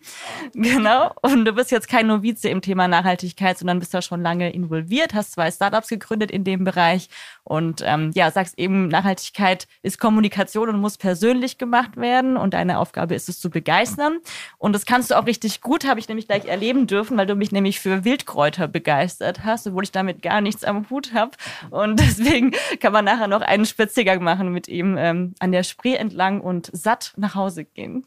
Genau. 0.53 1.13
Und 1.21 1.45
du 1.45 1.53
bist 1.53 1.71
jetzt 1.71 1.87
kein 1.87 2.07
Novize 2.07 2.49
im 2.49 2.61
Thema 2.61 2.87
Nachhaltigkeit, 2.87 3.57
sondern 3.57 3.79
bist 3.79 3.93
da 3.93 4.01
schon 4.01 4.21
lange 4.21 4.51
involviert, 4.51 5.13
hast 5.13 5.31
zwei 5.33 5.51
Startups 5.51 5.87
gegründet 5.87 6.31
in 6.31 6.43
dem 6.43 6.63
Bereich 6.63 7.09
und 7.47 7.81
ähm, 7.85 8.11
ja, 8.13 8.29
sagst 8.29 8.59
eben, 8.59 8.89
Nachhaltigkeit 8.89 9.67
ist 9.81 9.99
Kommunikation 9.99 10.67
und 10.67 10.81
muss 10.81 10.97
persönlich 10.97 11.57
gemacht 11.57 11.95
werden 11.95 12.35
und 12.35 12.53
deine 12.53 12.77
Aufgabe 12.77 13.15
ist 13.15 13.29
es 13.29 13.39
zu 13.39 13.49
begeistern. 13.49 14.17
Und 14.57 14.73
das 14.73 14.85
kannst 14.85 15.11
du 15.11 15.15
auch 15.17 15.25
richtig 15.25 15.61
gut, 15.61 15.87
habe 15.87 15.97
ich 15.97 16.09
nämlich 16.09 16.27
gleich 16.27 16.43
erleben 16.43 16.87
dürfen, 16.87 17.17
weil 17.17 17.25
du 17.25 17.35
mich 17.35 17.53
nämlich 17.53 17.79
für 17.79 18.03
Wildkräuter 18.03 18.67
begeistert 18.67 19.45
hast, 19.45 19.65
obwohl 19.65 19.85
ich 19.85 19.93
damit 19.93 20.21
gar 20.21 20.41
nichts 20.41 20.65
am 20.65 20.89
Hut 20.89 21.13
habe. 21.13 21.31
Und 21.69 21.99
deswegen 22.01 22.51
kann 22.81 22.91
man 22.91 23.05
nachher 23.05 23.27
noch 23.27 23.41
einen 23.41 23.65
Spaziergang 23.65 24.21
machen 24.21 24.51
mit 24.51 24.67
ihm 24.67 24.97
ähm, 24.97 25.33
an 25.39 25.53
der 25.53 25.63
Spree 25.63 25.95
entlang 25.95 26.41
und 26.41 26.69
satt 26.73 27.13
nach 27.15 27.35
Hause 27.35 27.63
gehen. 27.63 28.05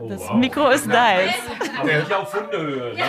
Oh, 0.00 0.08
das 0.08 0.22
wow. 0.22 0.36
Mikro 0.36 0.70
ist 0.70 0.86
deins. 0.86 1.34
Aber 1.78 1.92
nicht 1.92 2.12
auf 2.12 2.34
Hundehöhe, 2.34 2.94
ne? 2.94 3.04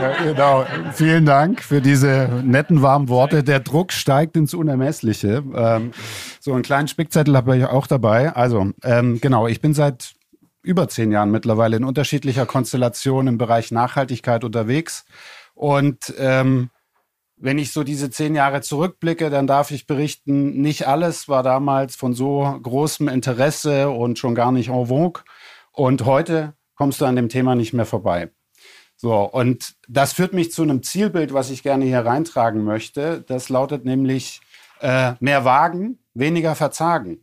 Ja, 0.00 0.22
genau. 0.22 0.66
Vielen 0.92 1.24
Dank 1.24 1.62
für 1.62 1.80
diese 1.80 2.28
netten, 2.44 2.82
warmen 2.82 3.08
Worte. 3.08 3.42
Der 3.42 3.60
Druck 3.60 3.90
steigt 3.92 4.36
ins 4.36 4.52
Unermessliche. 4.52 5.42
Ähm, 5.54 5.92
so 6.38 6.52
einen 6.52 6.62
kleinen 6.62 6.88
Spickzettel 6.88 7.34
habe 7.34 7.56
ich 7.56 7.64
auch 7.64 7.86
dabei. 7.86 8.34
Also, 8.36 8.70
ähm, 8.82 9.18
genau, 9.20 9.46
ich 9.46 9.62
bin 9.62 9.72
seit 9.72 10.12
über 10.62 10.88
zehn 10.88 11.10
Jahren 11.10 11.30
mittlerweile 11.30 11.78
in 11.78 11.84
unterschiedlicher 11.84 12.44
Konstellation 12.44 13.28
im 13.28 13.38
Bereich 13.38 13.70
Nachhaltigkeit 13.70 14.44
unterwegs. 14.44 15.06
Und 15.54 16.12
ähm, 16.18 16.68
wenn 17.38 17.58
ich 17.58 17.72
so 17.72 17.82
diese 17.82 18.10
zehn 18.10 18.34
Jahre 18.34 18.60
zurückblicke, 18.60 19.30
dann 19.30 19.46
darf 19.46 19.70
ich 19.70 19.86
berichten, 19.86 20.60
nicht 20.60 20.86
alles 20.86 21.28
war 21.28 21.42
damals 21.42 21.96
von 21.96 22.14
so 22.14 22.58
großem 22.62 23.08
Interesse 23.08 23.90
und 23.90 24.18
schon 24.18 24.34
gar 24.34 24.52
nicht 24.52 24.68
en 24.68 24.86
vogue. 24.86 25.22
Und 25.76 26.06
heute 26.06 26.54
kommst 26.74 27.02
du 27.02 27.04
an 27.04 27.16
dem 27.16 27.28
Thema 27.28 27.54
nicht 27.54 27.74
mehr 27.74 27.84
vorbei. 27.84 28.30
So, 28.96 29.14
und 29.14 29.74
das 29.88 30.14
führt 30.14 30.32
mich 30.32 30.50
zu 30.50 30.62
einem 30.62 30.82
Zielbild, 30.82 31.34
was 31.34 31.50
ich 31.50 31.62
gerne 31.62 31.84
hier 31.84 32.00
reintragen 32.00 32.64
möchte. 32.64 33.22
Das 33.28 33.50
lautet 33.50 33.84
nämlich 33.84 34.40
äh, 34.80 35.12
mehr 35.20 35.44
wagen, 35.44 35.98
weniger 36.14 36.54
verzagen. 36.54 37.20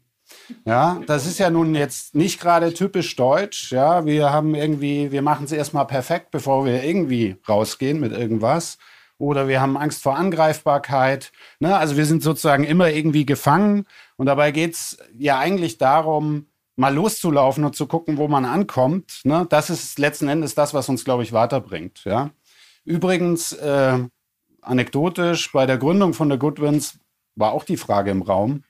Ja, 0.65 1.01
das 1.07 1.25
ist 1.25 1.39
ja 1.39 1.49
nun 1.49 1.73
jetzt 1.73 2.13
nicht 2.13 2.39
gerade 2.39 2.75
typisch 2.75 3.15
deutsch. 3.15 3.71
Ja, 3.71 4.05
wir 4.05 4.31
haben 4.31 4.53
irgendwie, 4.53 5.11
wir 5.11 5.23
machen 5.23 5.45
es 5.45 5.51
erstmal 5.51 5.87
perfekt, 5.87 6.29
bevor 6.29 6.63
wir 6.63 6.83
irgendwie 6.83 7.37
rausgehen 7.49 7.99
mit 7.99 8.11
irgendwas. 8.11 8.77
Oder 9.17 9.47
wir 9.47 9.61
haben 9.61 9.77
Angst 9.77 10.03
vor 10.03 10.15
Angreifbarkeit. 10.15 11.31
Ne? 11.59 11.75
Also 11.75 11.97
wir 11.97 12.05
sind 12.05 12.21
sozusagen 12.21 12.65
immer 12.65 12.91
irgendwie 12.91 13.25
gefangen. 13.25 13.85
Und 14.15 14.27
dabei 14.27 14.51
geht 14.51 14.73
es 14.73 14.99
ja 15.17 15.39
eigentlich 15.39 15.79
darum, 15.79 16.45
mal 16.75 16.93
loszulaufen 16.93 17.63
und 17.63 17.75
zu 17.75 17.87
gucken, 17.87 18.17
wo 18.17 18.27
man 18.27 18.45
ankommt, 18.45 19.21
ne, 19.23 19.45
das 19.49 19.69
ist 19.69 19.99
letzten 19.99 20.27
Endes 20.27 20.55
das, 20.55 20.73
was 20.73 20.89
uns, 20.89 21.05
glaube 21.05 21.23
ich, 21.23 21.33
weiterbringt. 21.33 22.03
Ja. 22.05 22.31
Übrigens, 22.83 23.53
äh, 23.53 23.99
anekdotisch, 24.61 25.51
bei 25.51 25.65
der 25.65 25.77
Gründung 25.77 26.13
von 26.13 26.29
der 26.29 26.37
Goodwins 26.37 26.99
war 27.35 27.51
auch 27.51 27.63
die 27.63 27.77
Frage 27.77 28.11
im 28.11 28.21
Raum, 28.21 28.63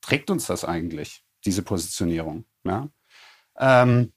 trägt 0.00 0.30
uns 0.30 0.46
das 0.46 0.64
eigentlich, 0.64 1.22
diese 1.44 1.62
Positionierung? 1.62 2.44
Ja? 2.64 2.88
Ähm, 3.58 4.12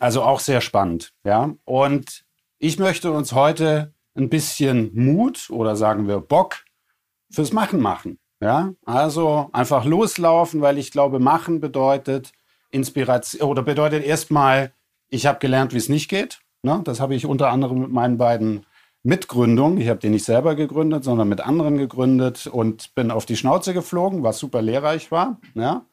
also 0.00 0.22
auch 0.22 0.40
sehr 0.40 0.60
spannend. 0.60 1.12
Ja? 1.24 1.54
Und 1.64 2.24
ich 2.58 2.78
möchte 2.78 3.12
uns 3.12 3.32
heute 3.32 3.92
ein 4.14 4.28
bisschen 4.28 4.90
Mut 4.94 5.48
oder 5.50 5.76
sagen 5.76 6.08
wir 6.08 6.20
Bock 6.20 6.64
fürs 7.30 7.52
Machen 7.52 7.80
machen. 7.80 8.18
Ja? 8.40 8.72
Also 8.84 9.50
einfach 9.52 9.84
loslaufen, 9.84 10.60
weil 10.60 10.78
ich 10.78 10.90
glaube, 10.90 11.18
machen 11.18 11.60
bedeutet 11.60 12.32
Inspiration 12.70 13.48
oder 13.48 13.62
bedeutet 13.62 14.04
erstmal, 14.04 14.72
ich 15.08 15.26
habe 15.26 15.38
gelernt, 15.38 15.72
wie 15.72 15.78
es 15.78 15.88
nicht 15.88 16.08
geht. 16.08 16.40
Ne? 16.62 16.80
Das 16.84 17.00
habe 17.00 17.14
ich 17.14 17.26
unter 17.26 17.50
anderem 17.50 17.80
mit 17.80 17.90
meinen 17.90 18.18
beiden 18.18 18.66
Mitgründungen. 19.02 19.80
Ich 19.80 19.88
habe 19.88 20.00
den 20.00 20.12
nicht 20.12 20.24
selber 20.24 20.54
gegründet, 20.54 21.04
sondern 21.04 21.28
mit 21.28 21.40
anderen 21.40 21.78
gegründet 21.78 22.46
und 22.46 22.94
bin 22.94 23.10
auf 23.10 23.26
die 23.26 23.36
Schnauze 23.36 23.72
geflogen, 23.72 24.22
was 24.22 24.38
super 24.38 24.60
lehrreich 24.60 25.10
war. 25.10 25.38
Ja? 25.54 25.84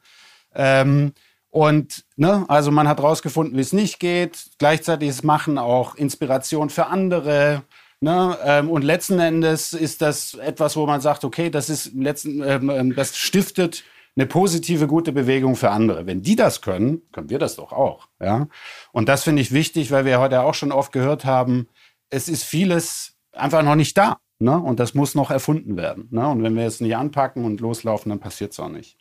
Ähm, 0.54 1.12
und 1.50 2.04
ne, 2.16 2.44
also 2.48 2.70
man 2.70 2.88
hat 2.88 3.02
rausgefunden, 3.02 3.56
wie 3.56 3.62
es 3.62 3.72
nicht 3.72 3.98
geht. 3.98 4.50
Gleichzeitig 4.58 5.08
ist 5.08 5.24
Machen 5.24 5.56
auch 5.56 5.94
Inspiration 5.94 6.68
für 6.68 6.86
andere. 6.86 7.62
Ne? 8.00 8.36
Ähm, 8.44 8.70
und 8.70 8.82
letzten 8.82 9.18
Endes 9.18 9.72
ist 9.72 10.02
das 10.02 10.34
etwas, 10.34 10.76
wo 10.76 10.86
man 10.86 11.00
sagt, 11.00 11.24
okay, 11.24 11.48
das 11.48 11.70
ist 11.70 11.94
letzten, 11.94 12.42
ähm, 12.42 12.68
ähm, 12.68 12.94
das 12.94 13.16
stiftet 13.16 13.84
eine 14.16 14.26
positive, 14.26 14.86
gute 14.86 15.12
Bewegung 15.12 15.56
für 15.56 15.70
andere. 15.70 16.06
Wenn 16.06 16.22
die 16.22 16.36
das 16.36 16.62
können, 16.62 17.02
können 17.12 17.28
wir 17.28 17.38
das 17.38 17.56
doch 17.56 17.72
auch. 17.72 18.08
Ja? 18.20 18.48
Und 18.92 19.08
das 19.08 19.24
finde 19.24 19.42
ich 19.42 19.52
wichtig, 19.52 19.90
weil 19.90 20.04
wir 20.04 20.20
heute 20.20 20.40
auch 20.42 20.54
schon 20.54 20.72
oft 20.72 20.92
gehört 20.92 21.24
haben, 21.24 21.68
es 22.08 22.28
ist 22.28 22.44
vieles 22.44 23.16
einfach 23.32 23.62
noch 23.62 23.74
nicht 23.74 23.96
da. 23.98 24.18
Ne? 24.38 24.58
Und 24.58 24.80
das 24.80 24.94
muss 24.94 25.14
noch 25.14 25.30
erfunden 25.30 25.76
werden. 25.76 26.08
Ne? 26.10 26.26
Und 26.28 26.42
wenn 26.42 26.56
wir 26.56 26.66
es 26.66 26.80
nicht 26.80 26.96
anpacken 26.96 27.44
und 27.44 27.60
loslaufen, 27.60 28.10
dann 28.10 28.20
passiert 28.20 28.52
es 28.52 28.60
auch 28.60 28.68
nicht. 28.68 28.96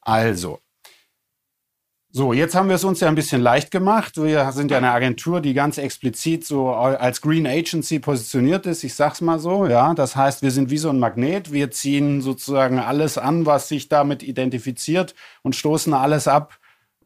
Also, 0.00 0.58
so, 2.14 2.34
jetzt 2.34 2.54
haben 2.54 2.68
wir 2.68 2.76
es 2.76 2.84
uns 2.84 3.00
ja 3.00 3.08
ein 3.08 3.14
bisschen 3.14 3.40
leicht 3.40 3.70
gemacht. 3.70 4.22
Wir 4.22 4.52
sind 4.52 4.70
ja 4.70 4.76
eine 4.76 4.90
Agentur, 4.92 5.40
die 5.40 5.54
ganz 5.54 5.78
explizit 5.78 6.44
so 6.44 6.70
als 6.70 7.22
Green 7.22 7.46
Agency 7.46 8.00
positioniert 8.00 8.66
ist. 8.66 8.84
Ich 8.84 8.92
sag's 8.92 9.22
mal 9.22 9.38
so, 9.38 9.66
ja. 9.66 9.94
Das 9.94 10.14
heißt, 10.14 10.42
wir 10.42 10.50
sind 10.50 10.68
wie 10.68 10.76
so 10.76 10.90
ein 10.90 10.98
Magnet. 10.98 11.52
Wir 11.52 11.70
ziehen 11.70 12.20
sozusagen 12.20 12.78
alles 12.78 13.16
an, 13.16 13.46
was 13.46 13.68
sich 13.68 13.88
damit 13.88 14.22
identifiziert 14.22 15.14
und 15.40 15.56
stoßen 15.56 15.94
alles 15.94 16.28
ab, 16.28 16.58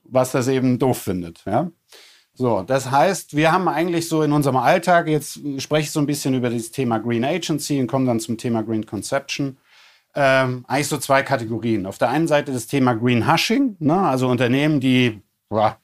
was 0.03 0.33
das 0.33 0.49
eben 0.49 0.81
doof 0.81 0.99
findet, 0.99 1.45
ja. 1.47 1.71
So, 2.35 2.63
das 2.63 2.91
heißt, 2.91 3.35
wir 3.35 3.53
haben 3.53 3.69
eigentlich 3.69 4.09
so 4.09 4.23
in 4.23 4.33
unserem 4.33 4.57
Alltag, 4.57 5.09
jetzt 5.09 5.41
spreche 5.59 5.85
ich 5.85 5.91
so 5.93 6.01
ein 6.01 6.07
bisschen 6.07 6.35
über 6.35 6.51
das 6.51 6.71
Thema 6.71 6.99
Green 6.99 7.25
Agency 7.25 7.81
und 7.81 7.87
komme 7.87 8.07
dann 8.07 8.21
zum 8.21 8.37
Thema 8.37 8.63
Green 8.63 8.85
Conception 8.85 9.57
ähm, 10.17 10.65
eigentlich 10.67 10.89
so 10.89 10.97
zwei 10.97 11.23
Kategorien. 11.23 11.87
Auf 11.87 11.99
der 11.99 12.09
einen 12.09 12.27
Seite 12.27 12.53
das 12.53 12.67
Thema 12.67 12.95
Greenhushing, 12.95 13.77
ne? 13.79 13.99
also 13.99 14.29
Unternehmen, 14.29 14.81
die 14.81 15.21
boah, 15.49 15.79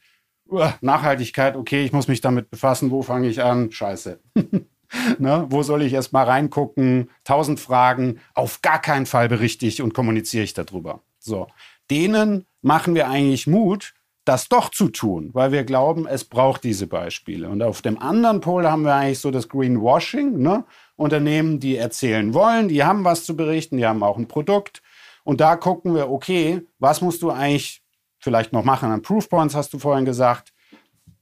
Nachhaltigkeit, 0.81 1.55
okay, 1.55 1.85
ich 1.85 1.93
muss 1.93 2.09
mich 2.09 2.21
damit 2.21 2.51
befassen, 2.51 2.91
wo 2.91 3.03
fange 3.03 3.29
ich 3.29 3.43
an? 3.43 3.71
Scheiße. 3.71 4.21
ne? 5.19 5.47
Wo 5.49 5.63
soll 5.63 5.83
ich 5.83 5.93
erst 5.93 6.13
mal 6.13 6.25
reingucken? 6.25 7.11
Tausend 7.25 7.61
Fragen, 7.61 8.19
auf 8.35 8.63
gar 8.63 8.81
keinen 8.81 9.07
Fall 9.07 9.29
berichte 9.29 9.67
ich 9.67 9.83
und 9.83 9.95
kommuniziere 9.95 10.45
ich 10.45 10.55
darüber. 10.55 11.01
So, 11.19 11.47
denen 11.91 12.47
machen 12.63 12.95
wir 12.95 13.09
eigentlich 13.09 13.47
Mut, 13.47 13.95
das 14.25 14.49
doch 14.49 14.71
zu 14.71 14.89
tun, 14.89 15.31
weil 15.33 15.53
wir 15.53 15.65
glauben, 15.65 16.07
es 16.07 16.25
braucht 16.25 16.65
diese 16.65 16.87
Beispiele. 16.87 17.49
Und 17.49 17.63
auf 17.63 17.83
dem 17.83 17.99
anderen 17.99 18.41
Pol 18.41 18.67
haben 18.67 18.85
wir 18.85 18.95
eigentlich 18.95 19.19
so 19.19 19.31
das 19.31 19.49
Greenwashing, 19.49 20.39
ne? 20.39 20.65
Unternehmen, 20.97 21.61
die 21.61 21.77
erzählen 21.77 22.35
wollen, 22.35 22.69
die 22.69 22.85
haben 22.85 23.05
was 23.05 23.25
zu 23.25 23.37
berichten, 23.37 23.77
die 23.77 23.87
haben 23.87 24.03
auch 24.03 24.19
ein 24.19 24.29
Produkt. 24.29 24.83
Und 25.25 25.41
da 25.41 25.57
gucken 25.57 25.95
wir, 25.95 26.11
okay, 26.11 26.63
was 26.79 27.01
musst 27.01 27.23
du 27.23 27.31
eigentlich 27.31 27.83
vielleicht 28.19 28.53
noch 28.53 28.65
machen 28.65 28.91
an 28.91 29.03
Proofpoints, 29.03 29.55
hast 29.55 29.73
du 29.73 29.79
vorhin 29.79 30.05
gesagt. 30.05 30.53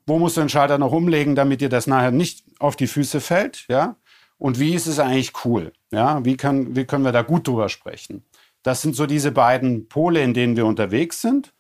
Wo 0.06 0.18
musst 0.18 0.36
du 0.36 0.40
den 0.40 0.48
Schalter 0.48 0.78
noch 0.78 0.92
umlegen, 0.92 1.34
damit 1.34 1.60
dir 1.60 1.68
das 1.68 1.86
nachher 1.86 2.10
nicht 2.10 2.44
auf 2.58 2.76
die 2.76 2.86
Füße 2.86 3.20
fällt, 3.20 3.66
ja? 3.68 3.96
Und 4.38 4.58
wie 4.58 4.74
ist 4.74 4.86
es 4.86 4.98
eigentlich 4.98 5.32
cool, 5.44 5.72
ja? 5.92 6.24
Wie, 6.24 6.36
kann, 6.36 6.74
wie 6.74 6.84
können 6.84 7.04
wir 7.04 7.12
da 7.12 7.22
gut 7.22 7.46
drüber 7.46 7.68
sprechen? 7.68 8.24
Das 8.62 8.82
sind 8.82 8.96
so 8.96 9.06
diese 9.06 9.32
beiden 9.32 9.88
Pole, 9.88 10.22
in 10.22 10.34
denen 10.34 10.56
wir 10.56 10.66
unterwegs 10.66 11.20
sind. 11.20 11.52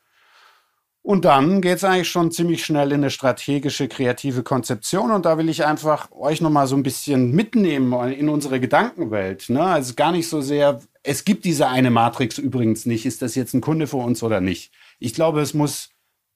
Und 1.10 1.24
dann 1.24 1.60
geht 1.60 1.78
es 1.78 1.82
eigentlich 1.82 2.08
schon 2.08 2.30
ziemlich 2.30 2.64
schnell 2.64 2.92
in 2.92 3.00
eine 3.00 3.10
strategische, 3.10 3.88
kreative 3.88 4.44
Konzeption. 4.44 5.10
Und 5.10 5.26
da 5.26 5.38
will 5.38 5.48
ich 5.48 5.66
einfach 5.66 6.08
euch 6.12 6.40
nochmal 6.40 6.68
so 6.68 6.76
ein 6.76 6.84
bisschen 6.84 7.32
mitnehmen 7.32 7.92
in 8.12 8.28
unsere 8.28 8.60
Gedankenwelt. 8.60 9.50
Ne? 9.50 9.60
Also 9.60 9.94
gar 9.94 10.12
nicht 10.12 10.28
so 10.28 10.40
sehr, 10.40 10.80
es 11.02 11.24
gibt 11.24 11.44
diese 11.44 11.66
eine 11.66 11.90
Matrix 11.90 12.38
übrigens 12.38 12.86
nicht. 12.86 13.06
Ist 13.06 13.22
das 13.22 13.34
jetzt 13.34 13.54
ein 13.54 13.60
Kunde 13.60 13.88
für 13.88 13.96
uns 13.96 14.22
oder 14.22 14.40
nicht? 14.40 14.72
Ich 15.00 15.12
glaube, 15.12 15.40
es 15.40 15.52
muss 15.52 15.88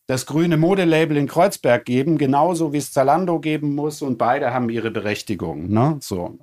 das 0.08 0.26
grüne 0.26 0.56
Modelabel 0.56 1.18
in 1.18 1.28
Kreuzberg 1.28 1.84
geben, 1.84 2.18
genauso 2.18 2.72
wie 2.72 2.78
es 2.78 2.90
Zalando 2.90 3.38
geben 3.38 3.76
muss. 3.76 4.02
Und 4.02 4.18
beide 4.18 4.52
haben 4.52 4.68
ihre 4.70 4.90
Berechtigung. 4.90 5.70
Ne? 5.70 5.98
So. 6.00 6.36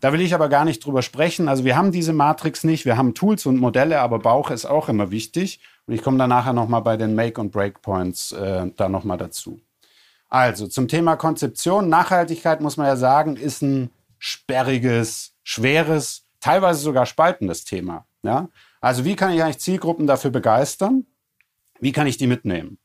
Da 0.00 0.12
will 0.12 0.20
ich 0.20 0.34
aber 0.34 0.50
gar 0.50 0.66
nicht 0.66 0.84
drüber 0.84 1.00
sprechen. 1.00 1.48
Also 1.48 1.64
wir 1.64 1.78
haben 1.78 1.92
diese 1.92 2.12
Matrix 2.12 2.62
nicht. 2.62 2.84
Wir 2.84 2.98
haben 2.98 3.14
Tools 3.14 3.46
und 3.46 3.56
Modelle, 3.56 4.00
aber 4.00 4.18
Bauch 4.18 4.50
ist 4.50 4.66
auch 4.66 4.90
immer 4.90 5.10
wichtig. 5.10 5.60
Und 5.90 5.96
ich 5.96 6.02
komme 6.02 6.18
dann 6.18 6.30
nachher 6.30 6.52
nochmal 6.52 6.82
bei 6.82 6.96
den 6.96 7.16
Make- 7.16 7.40
und 7.40 7.50
Breakpoints 7.50 8.30
äh, 8.30 8.70
da 8.76 8.88
nochmal 8.88 9.18
dazu. 9.18 9.60
Also 10.28 10.68
zum 10.68 10.86
Thema 10.86 11.16
Konzeption. 11.16 11.88
Nachhaltigkeit, 11.88 12.60
muss 12.60 12.76
man 12.76 12.86
ja 12.86 12.94
sagen, 12.94 13.34
ist 13.34 13.60
ein 13.60 13.90
sperriges, 14.20 15.34
schweres, 15.42 16.28
teilweise 16.38 16.78
sogar 16.78 17.06
spaltendes 17.06 17.64
Thema. 17.64 18.06
Ja? 18.22 18.50
Also 18.80 19.04
wie 19.04 19.16
kann 19.16 19.32
ich 19.32 19.42
eigentlich 19.42 19.58
Zielgruppen 19.58 20.06
dafür 20.06 20.30
begeistern? 20.30 21.06
Wie 21.80 21.90
kann 21.90 22.06
ich 22.06 22.16
die 22.16 22.28
mitnehmen? 22.28 22.78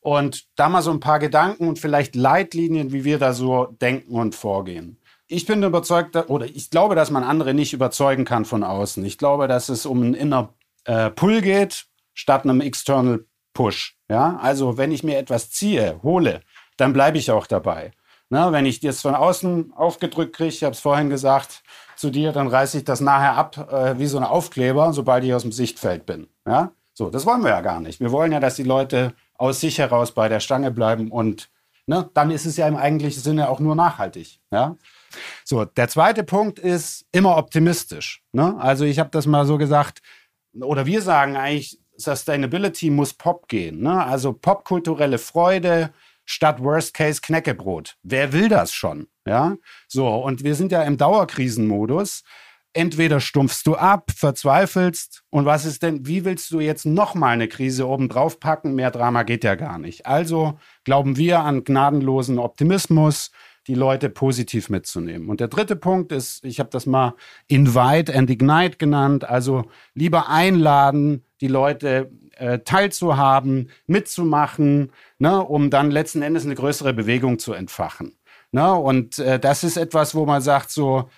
Und 0.00 0.46
da 0.56 0.70
mal 0.70 0.80
so 0.80 0.90
ein 0.90 1.00
paar 1.00 1.18
Gedanken 1.18 1.68
und 1.68 1.78
vielleicht 1.78 2.16
Leitlinien, 2.16 2.92
wie 2.92 3.04
wir 3.04 3.18
da 3.18 3.34
so 3.34 3.66
denken 3.66 4.14
und 4.14 4.34
vorgehen. 4.34 4.96
Ich 5.26 5.44
bin 5.44 5.62
überzeugt, 5.62 6.16
oder 6.30 6.46
ich 6.46 6.70
glaube, 6.70 6.94
dass 6.94 7.10
man 7.10 7.24
andere 7.24 7.52
nicht 7.52 7.74
überzeugen 7.74 8.24
kann 8.24 8.46
von 8.46 8.64
außen. 8.64 9.04
Ich 9.04 9.18
glaube, 9.18 9.48
dass 9.48 9.68
es 9.68 9.84
um 9.84 10.00
einen 10.00 10.14
Inner 10.14 10.54
äh, 10.84 11.10
Pull 11.10 11.42
geht, 11.42 11.84
statt 12.18 12.42
einem 12.42 12.60
External 12.60 13.24
Push. 13.54 13.96
Ja, 14.08 14.38
also 14.42 14.76
wenn 14.76 14.90
ich 14.90 15.04
mir 15.04 15.18
etwas 15.18 15.50
ziehe, 15.50 16.00
hole, 16.02 16.40
dann 16.76 16.92
bleibe 16.92 17.18
ich 17.18 17.30
auch 17.30 17.46
dabei. 17.46 17.92
Na, 18.28 18.52
wenn 18.52 18.66
ich 18.66 18.80
das 18.80 19.00
von 19.00 19.14
außen 19.14 19.72
aufgedrückt 19.74 20.36
kriege, 20.36 20.48
ich 20.48 20.64
habe 20.64 20.74
es 20.74 20.80
vorhin 20.80 21.10
gesagt 21.10 21.62
zu 21.96 22.10
dir, 22.10 22.32
dann 22.32 22.48
reiße 22.48 22.78
ich 22.78 22.84
das 22.84 23.00
nachher 23.00 23.36
ab 23.36 23.72
äh, 23.72 23.98
wie 23.98 24.06
so 24.06 24.18
ein 24.18 24.24
Aufkleber, 24.24 24.92
sobald 24.92 25.24
ich 25.24 25.32
aus 25.32 25.42
dem 25.42 25.52
Sichtfeld 25.52 26.06
bin. 26.06 26.28
Ja, 26.46 26.72
so, 26.92 27.08
das 27.08 27.24
wollen 27.24 27.42
wir 27.42 27.50
ja 27.50 27.60
gar 27.60 27.80
nicht. 27.80 28.00
Wir 28.00 28.10
wollen 28.10 28.32
ja, 28.32 28.40
dass 28.40 28.56
die 28.56 28.64
Leute 28.64 29.14
aus 29.34 29.60
sich 29.60 29.78
heraus 29.78 30.12
bei 30.12 30.28
der 30.28 30.40
Stange 30.40 30.70
bleiben 30.70 31.10
und 31.10 31.48
ne, 31.86 32.10
dann 32.14 32.30
ist 32.30 32.46
es 32.46 32.56
ja 32.56 32.66
im 32.66 32.76
eigentlichen 32.76 33.22
Sinne 33.22 33.48
auch 33.48 33.60
nur 33.60 33.76
nachhaltig. 33.76 34.40
Ja. 34.50 34.76
So, 35.44 35.64
der 35.64 35.88
zweite 35.88 36.24
Punkt 36.24 36.58
ist 36.58 37.06
immer 37.12 37.36
optimistisch. 37.36 38.22
Ne? 38.32 38.56
Also 38.58 38.84
ich 38.84 38.98
habe 38.98 39.10
das 39.10 39.26
mal 39.26 39.46
so 39.46 39.56
gesagt, 39.56 40.02
oder 40.60 40.84
wir 40.86 41.00
sagen 41.00 41.36
eigentlich, 41.36 41.78
Sustainability 41.98 42.90
muss 42.90 43.12
Pop 43.12 43.48
gehen. 43.48 43.80
Ne? 43.80 44.04
Also 44.04 44.32
popkulturelle 44.32 45.18
Freude 45.18 45.90
statt 46.24 46.62
Worst 46.62 46.94
Case 46.94 47.20
Knäckebrot. 47.20 47.96
Wer 48.02 48.32
will 48.32 48.48
das 48.48 48.72
schon? 48.72 49.08
Ja, 49.26 49.56
so 49.88 50.08
und 50.08 50.44
wir 50.44 50.54
sind 50.54 50.72
ja 50.72 50.82
im 50.82 50.96
Dauerkrisenmodus. 50.96 52.22
Entweder 52.74 53.18
stumpfst 53.18 53.62
du 53.64 53.76
ab, 53.76 54.10
verzweifelst 54.14 55.22
und 55.30 55.46
was 55.46 55.64
ist 55.64 55.82
denn? 55.82 56.06
Wie 56.06 56.24
willst 56.24 56.50
du 56.50 56.60
jetzt 56.60 56.84
noch 56.84 57.14
mal 57.14 57.30
eine 57.30 57.48
Krise 57.48 57.88
oben 57.88 58.08
drauf 58.08 58.40
packen? 58.40 58.74
Mehr 58.74 58.90
Drama 58.90 59.22
geht 59.22 59.42
ja 59.42 59.54
gar 59.54 59.78
nicht. 59.78 60.06
Also 60.06 60.58
glauben 60.84 61.16
wir 61.16 61.40
an 61.40 61.64
gnadenlosen 61.64 62.38
Optimismus, 62.38 63.30
die 63.66 63.74
Leute 63.74 64.10
positiv 64.10 64.68
mitzunehmen. 64.68 65.28
Und 65.28 65.40
der 65.40 65.48
dritte 65.48 65.76
Punkt 65.76 66.12
ist, 66.12 66.44
ich 66.44 66.60
habe 66.60 66.70
das 66.70 66.86
mal 66.86 67.14
Invite 67.48 68.14
and 68.14 68.30
Ignite 68.30 68.76
genannt, 68.76 69.28
also 69.28 69.64
lieber 69.94 70.28
einladen, 70.28 71.24
die 71.40 71.48
Leute 71.48 72.10
äh, 72.36 72.60
teilzuhaben, 72.60 73.70
mitzumachen, 73.86 74.92
ne, 75.18 75.42
um 75.42 75.70
dann 75.70 75.90
letzten 75.90 76.22
Endes 76.22 76.44
eine 76.44 76.54
größere 76.54 76.94
Bewegung 76.94 77.38
zu 77.38 77.52
entfachen. 77.52 78.18
Ne? 78.52 78.74
Und 78.74 79.18
äh, 79.18 79.38
das 79.38 79.64
ist 79.64 79.76
etwas, 79.76 80.14
wo 80.14 80.24
man 80.24 80.40
sagt, 80.40 80.70
so, 80.70 81.08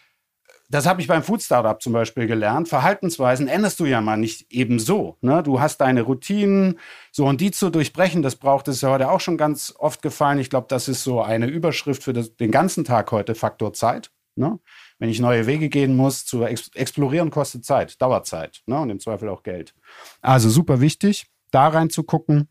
das 0.69 0.87
habe 0.87 1.01
ich 1.01 1.09
beim 1.09 1.25
Food 1.25 1.43
Startup 1.43 1.83
zum 1.83 1.93
Beispiel 1.93 2.27
gelernt. 2.29 2.69
Verhaltensweisen 2.69 3.49
änderst 3.49 3.81
du 3.81 3.87
ja 3.87 4.01
mal 4.01 4.17
nicht 4.17 4.47
ebenso. 4.51 5.17
Ne? 5.21 5.43
Du 5.43 5.61
hast 5.61 5.79
deine 5.79 6.03
Routinen, 6.03 6.79
so 7.11 7.27
und 7.27 7.41
die 7.41 7.51
zu 7.51 7.71
durchbrechen, 7.71 8.23
das 8.23 8.37
braucht 8.37 8.69
es 8.69 8.81
ja 8.81 8.91
heute 8.91 9.11
auch 9.11 9.21
schon 9.21 9.37
ganz 9.37 9.75
oft 9.77 10.01
gefallen. 10.01 10.39
Ich 10.39 10.49
glaube, 10.49 10.69
das 10.69 10.87
ist 10.87 11.03
so 11.03 11.23
eine 11.23 11.47
Überschrift 11.47 12.05
für 12.05 12.13
das, 12.13 12.37
den 12.37 12.53
ganzen 12.53 12.85
Tag 12.85 13.11
heute, 13.11 13.35
Faktor 13.35 13.73
Zeit. 13.73 14.13
Ne? 14.37 14.61
Wenn 15.01 15.09
ich 15.09 15.19
neue 15.19 15.47
Wege 15.47 15.69
gehen 15.69 15.97
muss, 15.97 16.25
zu 16.25 16.45
ex 16.45 16.69
explorieren 16.75 17.31
kostet 17.31 17.65
Zeit, 17.65 18.01
Dauerzeit 18.01 18.63
ne? 18.67 18.79
und 18.79 18.91
im 18.91 19.01
Zweifel 19.01 19.29
auch 19.29 19.43
Geld. 19.43 19.75
Also 20.21 20.49
super 20.49 20.81
wichtig, 20.81 21.27
da 21.51 21.69
reinzugucken. 21.69 22.49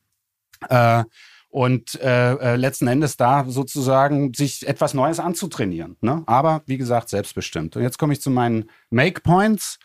Äh, 0.68 1.06
und 1.52 2.00
äh, 2.02 2.34
äh, 2.34 2.56
letzten 2.58 2.88
Endes 2.88 3.18
da 3.18 3.46
sozusagen 3.48 4.34
sich 4.34 4.68
etwas 4.68 4.94
Neues 4.94 5.20
anzutrainieren. 5.20 5.98
Ne? 6.02 6.24
Aber 6.28 6.62
wie 6.68 6.78
gesagt, 6.78 7.10
selbstbestimmt. 7.10 7.76
Und 7.76 7.82
jetzt 7.82 7.98
komme 7.98 8.14
ich 8.14 8.22
zu 8.22 8.30
meinen 8.30 8.70
Make 8.90 9.22
Points. 9.22 9.80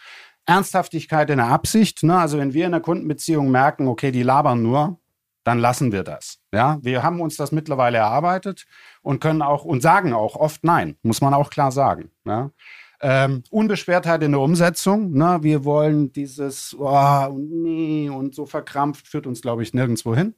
Ernsthaftigkeit 0.46 1.30
in 1.30 1.38
der 1.38 1.46
Absicht. 1.46 2.02
Ne? 2.02 2.18
Also 2.18 2.36
wenn 2.38 2.52
wir 2.52 2.66
in 2.66 2.72
der 2.72 2.82
Kundenbeziehung 2.82 3.50
merken, 3.50 3.88
okay, 3.88 4.10
die 4.10 4.22
labern 4.22 4.62
nur, 4.62 4.98
dann 5.44 5.58
lassen 5.58 5.92
wir 5.92 6.02
das. 6.02 6.38
Ja, 6.52 6.78
wir 6.82 7.02
haben 7.02 7.20
uns 7.20 7.36
das 7.36 7.52
mittlerweile 7.52 7.98
erarbeitet 7.98 8.66
und 9.02 9.20
können 9.20 9.42
auch 9.42 9.64
und 9.64 9.82
sagen 9.82 10.12
auch 10.12 10.36
oft 10.36 10.64
Nein, 10.64 10.96
muss 11.02 11.20
man 11.20 11.34
auch 11.34 11.50
klar 11.50 11.70
sagen. 11.70 12.10
Ja? 12.24 12.50
Ähm, 13.00 13.42
Unbeschwertheit 13.50 14.22
in 14.22 14.32
der 14.32 14.40
Umsetzung. 14.40 15.12
Ne? 15.12 15.38
Wir 15.42 15.64
wollen 15.64 16.12
dieses 16.12 16.74
oh, 16.78 17.28
nee 17.38 18.08
und 18.08 18.34
so 18.34 18.46
verkrampft 18.46 19.06
führt 19.06 19.26
uns, 19.26 19.42
glaube 19.42 19.62
ich, 19.62 19.74
nirgendwo 19.74 20.16
hin. 20.16 20.34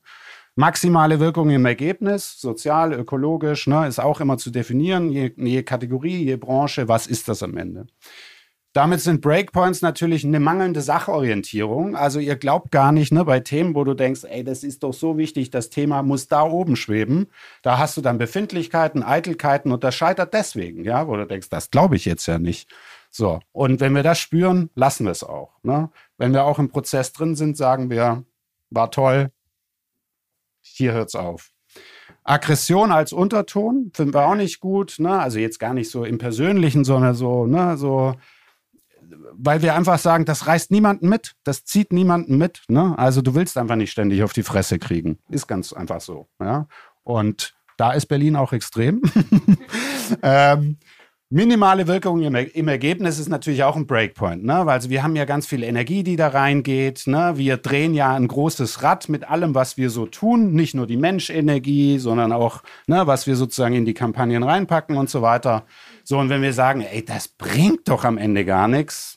Maximale 0.59 1.21
Wirkung 1.21 1.51
im 1.51 1.67
Ergebnis, 1.67 2.41
sozial, 2.41 2.95
ökologisch, 2.95 3.67
ne, 3.67 3.87
ist 3.87 3.99
auch 3.99 4.21
immer 4.21 4.39
zu 4.39 4.51
definieren, 4.51 5.11
je, 5.11 5.31
je 5.37 5.63
Kategorie, 5.63 6.25
je 6.25 6.37
Branche, 6.37 6.89
was 6.89 7.07
ist 7.07 7.29
das 7.29 7.43
am 7.43 7.59
Ende. 7.59 7.87
Damit 8.77 9.01
sind 9.01 9.23
Breakpoints 9.23 9.81
natürlich 9.81 10.23
eine 10.23 10.39
mangelnde 10.39 10.83
Sachorientierung. 10.83 11.97
Also 11.97 12.21
ihr 12.21 12.37
glaubt 12.37 12.71
gar 12.71 12.93
nicht, 12.93 13.11
ne, 13.11 13.25
bei 13.25 13.41
Themen, 13.41 13.75
wo 13.75 13.85
du 13.85 13.95
denkst, 13.95 14.25
ey, 14.25 14.45
das 14.45 14.63
ist 14.63 14.83
doch 14.83 14.93
so 14.93 15.17
wichtig, 15.17 15.49
das 15.49 15.71
Thema 15.71 16.03
muss 16.03 16.29
da 16.29 16.43
oben 16.43 16.77
schweben. 16.77 17.29
Da 17.63 17.79
hast 17.79 17.97
du 17.97 18.03
dann 18.03 18.19
Befindlichkeiten, 18.19 19.03
Eitelkeiten 19.03 19.73
und 19.73 19.83
das 19.83 19.95
scheitert 19.95 20.35
deswegen, 20.35 20.85
ja, 20.85 21.09
wo 21.09 21.17
du 21.17 21.27
denkst, 21.27 21.49
das 21.49 21.71
glaube 21.71 21.97
ich 21.97 22.05
jetzt 22.05 22.27
ja 22.27 22.39
nicht. 22.39 22.69
So, 23.11 23.41
und 23.53 23.81
wenn 23.81 23.95
wir 23.95 24.03
das 24.03 24.19
spüren, 24.19 24.69
lassen 24.75 25.07
wir 25.07 25.13
es 25.13 25.25
auch. 25.25 25.55
Ne? 25.63 25.89
Wenn 26.19 26.35
wir 26.35 26.45
auch 26.45 26.59
im 26.59 26.69
Prozess 26.69 27.15
drin 27.15 27.35
sind, 27.35 27.57
sagen 27.57 27.89
wir, 27.89 28.25
war 28.69 28.91
toll, 28.91 29.31
hier 30.61 30.93
hört 30.93 31.09
es 31.09 31.15
auf. 31.15 31.51
Aggression 32.25 32.93
als 32.93 33.15
Unterton 33.15 33.91
finden 33.95 34.13
wir 34.13 34.27
auch 34.27 34.35
nicht 34.35 34.61
gut, 34.61 34.97
ne? 34.99 35.19
Also 35.19 35.39
jetzt 35.39 35.61
gar 35.61 35.73
nicht 35.73 35.91
so 35.91 36.05
im 36.05 36.19
Persönlichen, 36.19 36.85
sondern 36.85 37.15
so, 37.15 37.47
ne, 37.47 37.77
so, 37.79 38.17
weil 39.33 39.63
wir 39.63 39.75
einfach 39.75 39.99
sagen, 39.99 40.25
das 40.25 40.47
reißt 40.47 40.71
niemanden 40.71 41.09
mit, 41.09 41.35
das 41.45 41.65
zieht 41.65 41.93
niemanden 41.93 42.39
mit, 42.39 42.63
ne? 42.69 42.95
Also 42.99 43.23
du 43.23 43.35
willst 43.35 43.59
einfach 43.59 43.77
nicht 43.77 43.91
ständig 43.91 44.23
auf 44.23 44.33
die 44.33 44.43
Fresse 44.43 44.79
kriegen. 44.79 45.19
Ist 45.29 45.47
ganz 45.47 45.73
einfach 45.73 46.01
so, 46.01 46.29
ja. 46.41 46.67
Und 47.03 47.55
da 47.77 47.93
ist 47.93 48.07
Berlin 48.07 48.37
auch 48.37 48.53
extrem. 48.53 49.03
ähm, 50.23 50.79
Minimale 51.29 51.89
Wirkung 51.89 52.23
im, 52.23 52.37
im, 52.37 52.69
Ergebnis 52.69 53.19
ist 53.19 53.29
natürlich 53.29 53.65
auch 53.65 53.75
ein 53.75 53.89
Breakpoint, 53.89 54.45
ne? 54.45 54.61
Weil 54.65 54.75
also 54.75 54.91
wir 54.91 55.03
haben 55.03 55.17
ja 55.17 55.25
ganz 55.25 55.45
viel 55.45 55.65
Energie, 55.65 56.05
die 56.05 56.15
da 56.15 56.29
reingeht. 56.29 57.09
Ne? 57.09 57.33
Wir 57.35 57.57
drehen 57.57 57.95
ja 57.95 58.15
ein 58.15 58.29
großes 58.29 58.85
Rad 58.85 59.09
mit 59.09 59.29
allem, 59.29 59.53
was 59.53 59.77
wir 59.77 59.91
so 59.91 60.07
tun. 60.07 60.53
Nicht 60.53 60.77
nur 60.77 60.87
die 60.87 60.97
Menschenergie, 60.97 61.99
sondern 61.99 62.31
auch, 62.31 62.63
ne, 62.87 63.09
was 63.09 63.27
wir 63.27 63.35
sozusagen 63.35 63.75
in 63.75 63.85
die 63.85 63.93
Kampagnen 63.93 64.45
reinpacken 64.45 64.97
und 64.97 65.11
so 65.11 65.21
weiter. 65.21 65.65
So, 66.05 66.17
und 66.17 66.29
wenn 66.29 66.43
wir 66.43 66.53
sagen, 66.53 66.83
ey, 66.83 67.05
das 67.05 67.27
bringt 67.27 67.89
doch 67.89 68.05
am 68.05 68.19
Ende 68.19 68.45
gar 68.45 68.69
nichts, 68.69 69.16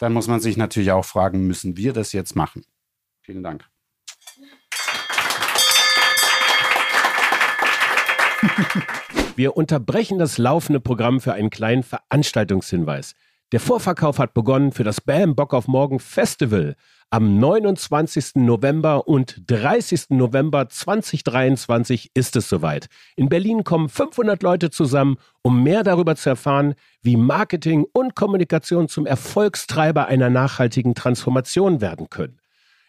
dann 0.00 0.12
muss 0.14 0.26
man 0.26 0.40
sich 0.40 0.56
natürlich 0.56 0.90
auch 0.92 1.04
fragen, 1.04 1.46
müssen 1.46 1.76
wir 1.76 1.92
das 1.92 2.12
jetzt 2.12 2.34
machen? 2.34 2.64
Vielen 3.20 3.42
Dank. 3.42 3.68
Wir 9.36 9.56
unterbrechen 9.56 10.18
das 10.18 10.38
laufende 10.38 10.80
Programm 10.80 11.20
für 11.20 11.34
einen 11.34 11.50
kleinen 11.50 11.82
Veranstaltungshinweis. 11.82 13.14
Der 13.52 13.58
Vorverkauf 13.58 14.20
hat 14.20 14.32
begonnen 14.32 14.70
für 14.70 14.84
das 14.84 15.00
Bam 15.00 15.34
Bock 15.34 15.54
auf 15.54 15.66
Morgen 15.66 15.98
Festival. 15.98 16.76
Am 17.10 17.40
29. 17.40 18.36
November 18.36 19.08
und 19.08 19.42
30. 19.48 20.10
November 20.10 20.68
2023 20.68 22.12
ist 22.14 22.36
es 22.36 22.48
soweit. 22.48 22.86
In 23.16 23.28
Berlin 23.28 23.64
kommen 23.64 23.88
500 23.88 24.44
Leute 24.44 24.70
zusammen, 24.70 25.16
um 25.42 25.64
mehr 25.64 25.82
darüber 25.82 26.14
zu 26.14 26.30
erfahren, 26.30 26.74
wie 27.02 27.16
Marketing 27.16 27.86
und 27.92 28.14
Kommunikation 28.14 28.86
zum 28.86 29.04
Erfolgstreiber 29.04 30.06
einer 30.06 30.30
nachhaltigen 30.30 30.94
Transformation 30.94 31.80
werden 31.80 32.08
können. 32.08 32.39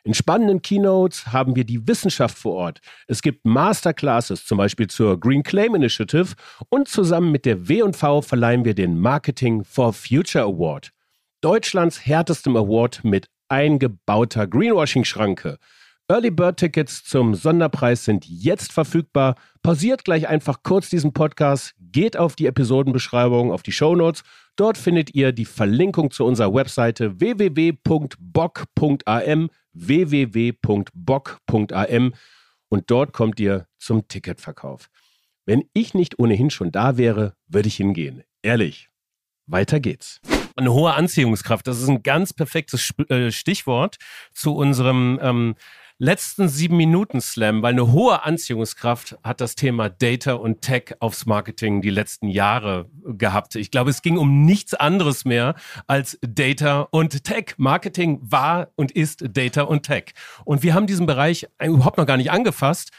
In 0.03 0.15
spannenden 0.15 0.63
Keynotes 0.63 1.27
haben 1.27 1.55
wir 1.55 1.63
die 1.63 1.87
Wissenschaft 1.87 2.35
vor 2.35 2.53
Ort. 2.53 2.79
Es 3.07 3.21
gibt 3.21 3.45
Masterclasses, 3.45 4.45
zum 4.45 4.57
Beispiel 4.57 4.87
zur 4.87 5.19
Green 5.19 5.43
Claim 5.43 5.75
Initiative 5.75 6.33
und 6.69 6.87
zusammen 6.87 7.31
mit 7.31 7.45
der 7.45 7.67
W&V 7.69 8.21
verleihen 8.21 8.65
wir 8.65 8.73
den 8.73 8.99
Marketing 8.99 9.63
for 9.63 9.93
Future 9.93 10.45
Award. 10.45 10.91
Deutschlands 11.41 12.05
härtestem 12.05 12.55
Award 12.55 13.03
mit 13.03 13.27
eingebauter 13.47 14.47
Greenwashing-Schranke. 14.47 15.57
Early 16.11 16.29
Bird 16.29 16.57
Tickets 16.57 17.05
zum 17.05 17.35
Sonderpreis 17.35 18.03
sind 18.03 18.25
jetzt 18.27 18.73
verfügbar. 18.73 19.35
Pausiert 19.63 20.03
gleich 20.03 20.27
einfach 20.27 20.61
kurz 20.61 20.89
diesen 20.89 21.13
Podcast, 21.13 21.73
geht 21.79 22.17
auf 22.17 22.35
die 22.35 22.47
Episodenbeschreibung, 22.47 23.49
auf 23.53 23.63
die 23.63 23.71
Show 23.71 23.95
Notes. 23.95 24.23
Dort 24.57 24.77
findet 24.77 25.15
ihr 25.15 25.31
die 25.31 25.45
Verlinkung 25.45 26.11
zu 26.11 26.25
unserer 26.25 26.53
Webseite 26.53 27.21
www.bock.am 27.21 28.19
www.bock.am 29.71 30.93
und 32.67 32.91
dort 32.91 33.13
kommt 33.13 33.39
ihr 33.39 33.67
zum 33.79 34.05
Ticketverkauf. 34.09 34.89
Wenn 35.45 35.63
ich 35.71 35.93
nicht 35.93 36.19
ohnehin 36.19 36.49
schon 36.49 36.73
da 36.73 36.97
wäre, 36.97 37.37
würde 37.47 37.69
ich 37.69 37.77
hingehen. 37.77 38.25
Ehrlich. 38.41 38.89
Weiter 39.47 39.79
geht's. 39.79 40.19
Eine 40.57 40.73
hohe 40.73 40.93
Anziehungskraft, 40.93 41.65
das 41.67 41.81
ist 41.81 41.87
ein 41.87 42.03
ganz 42.03 42.33
perfektes 42.33 42.91
äh, 43.07 43.31
Stichwort 43.31 43.95
zu 44.33 44.53
unserem 44.53 45.17
ähm, 45.21 45.55
letzten 46.01 46.49
sieben 46.49 46.77
Minuten 46.77 47.21
Slam, 47.21 47.61
weil 47.61 47.73
eine 47.73 47.91
hohe 47.91 48.23
Anziehungskraft 48.23 49.19
hat 49.23 49.39
das 49.39 49.53
Thema 49.53 49.87
Data 49.87 50.33
und 50.33 50.61
Tech 50.61 50.95
aufs 50.99 51.27
Marketing 51.27 51.83
die 51.83 51.91
letzten 51.91 52.27
Jahre 52.27 52.89
gehabt. 53.05 53.55
Ich 53.55 53.69
glaube, 53.69 53.91
es 53.91 54.01
ging 54.01 54.17
um 54.17 54.43
nichts 54.43 54.73
anderes 54.73 55.25
mehr 55.25 55.53
als 55.85 56.17
Data 56.21 56.87
und 56.89 57.23
Tech. 57.23 57.53
Marketing 57.57 58.19
war 58.23 58.69
und 58.75 58.91
ist 58.91 59.23
Data 59.29 59.61
und 59.61 59.83
Tech. 59.83 60.13
Und 60.43 60.63
wir 60.63 60.73
haben 60.73 60.87
diesen 60.87 61.05
Bereich 61.05 61.47
überhaupt 61.63 61.99
noch 61.99 62.07
gar 62.07 62.17
nicht 62.17 62.31
angefasst. 62.31 62.89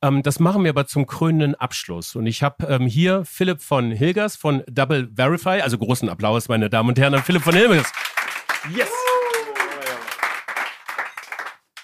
Ähm, 0.00 0.22
das 0.22 0.38
machen 0.38 0.62
wir 0.62 0.70
aber 0.70 0.86
zum 0.86 1.06
krönenden 1.08 1.56
Abschluss. 1.56 2.14
Und 2.14 2.26
ich 2.26 2.44
habe 2.44 2.68
ähm, 2.68 2.86
hier 2.86 3.24
Philipp 3.24 3.60
von 3.60 3.90
Hilgers 3.90 4.36
von 4.36 4.62
Double 4.70 5.10
Verify. 5.12 5.62
Also 5.62 5.78
großen 5.78 6.08
Applaus, 6.08 6.48
meine 6.48 6.70
Damen 6.70 6.90
und 6.90 6.98
Herren, 7.00 7.14
an 7.14 7.24
Philipp 7.24 7.42
von 7.42 7.54
Hilgers. 7.54 7.90
Yes! 8.72 9.01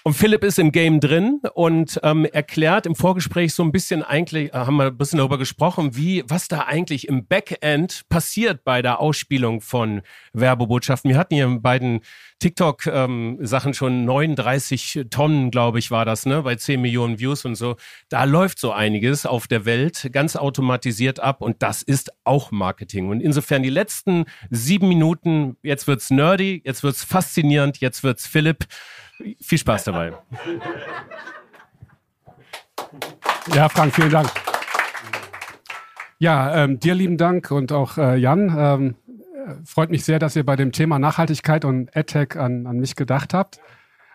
Und 0.09 0.15
Philipp 0.15 0.43
ist 0.43 0.57
im 0.57 0.71
Game 0.71 0.99
drin 0.99 1.39
und 1.53 1.99
ähm, 2.01 2.25
erklärt 2.25 2.87
im 2.87 2.95
Vorgespräch 2.95 3.53
so 3.53 3.61
ein 3.61 3.71
bisschen 3.71 4.01
eigentlich, 4.01 4.51
äh, 4.55 4.57
haben 4.57 4.77
wir 4.77 4.85
ein 4.85 4.97
bisschen 4.97 5.19
darüber 5.19 5.37
gesprochen, 5.37 5.95
wie, 5.95 6.23
was 6.27 6.47
da 6.47 6.61
eigentlich 6.61 7.07
im 7.07 7.27
Backend 7.27 8.09
passiert 8.09 8.63
bei 8.63 8.81
der 8.81 9.01
Ausspielung 9.01 9.61
von 9.61 10.01
Werbebotschaften. 10.33 11.11
Wir 11.11 11.17
hatten 11.19 11.35
hier 11.35 11.45
in 11.45 11.61
beiden 11.61 11.99
TikTok-Sachen 12.39 13.69
ähm, 13.69 13.73
schon 13.75 14.05
39 14.05 15.05
Tonnen, 15.11 15.51
glaube 15.51 15.77
ich, 15.77 15.91
war 15.91 16.05
das, 16.05 16.25
ne, 16.25 16.41
bei 16.41 16.55
10 16.55 16.81
Millionen 16.81 17.19
Views 17.19 17.45
und 17.45 17.53
so. 17.53 17.75
Da 18.09 18.23
läuft 18.23 18.57
so 18.57 18.71
einiges 18.71 19.27
auf 19.27 19.45
der 19.45 19.65
Welt 19.65 20.09
ganz 20.11 20.35
automatisiert 20.35 21.19
ab 21.19 21.39
und 21.39 21.61
das 21.61 21.83
ist 21.83 22.11
auch 22.23 22.49
Marketing. 22.49 23.09
Und 23.09 23.21
insofern 23.21 23.61
die 23.61 23.69
letzten 23.69 24.25
sieben 24.49 24.87
Minuten, 24.87 25.57
jetzt 25.61 25.85
wird's 25.85 26.09
nerdy, 26.09 26.63
jetzt 26.65 26.81
wird's 26.81 27.03
faszinierend, 27.03 27.77
jetzt 27.77 28.03
wird's 28.03 28.25
Philipp. 28.25 28.65
Viel 29.41 29.57
Spaß 29.57 29.85
dabei. 29.85 30.13
Ja, 33.53 33.67
Frank, 33.69 33.95
vielen 33.95 34.11
Dank. 34.11 34.29
Ja, 36.19 36.63
ähm, 36.63 36.79
dir 36.79 36.95
lieben 36.95 37.17
Dank 37.17 37.51
und 37.51 37.71
auch 37.71 37.97
äh, 37.97 38.17
Jan. 38.17 38.53
Ähm, 38.57 38.95
freut 39.65 39.89
mich 39.89 40.03
sehr, 40.03 40.19
dass 40.19 40.35
ihr 40.35 40.45
bei 40.45 40.55
dem 40.55 40.71
Thema 40.71 40.99
Nachhaltigkeit 40.99 41.65
und 41.65 41.95
AdTech 41.95 42.37
an, 42.37 42.67
an 42.67 42.77
mich 42.77 42.95
gedacht 42.95 43.33
habt. 43.33 43.59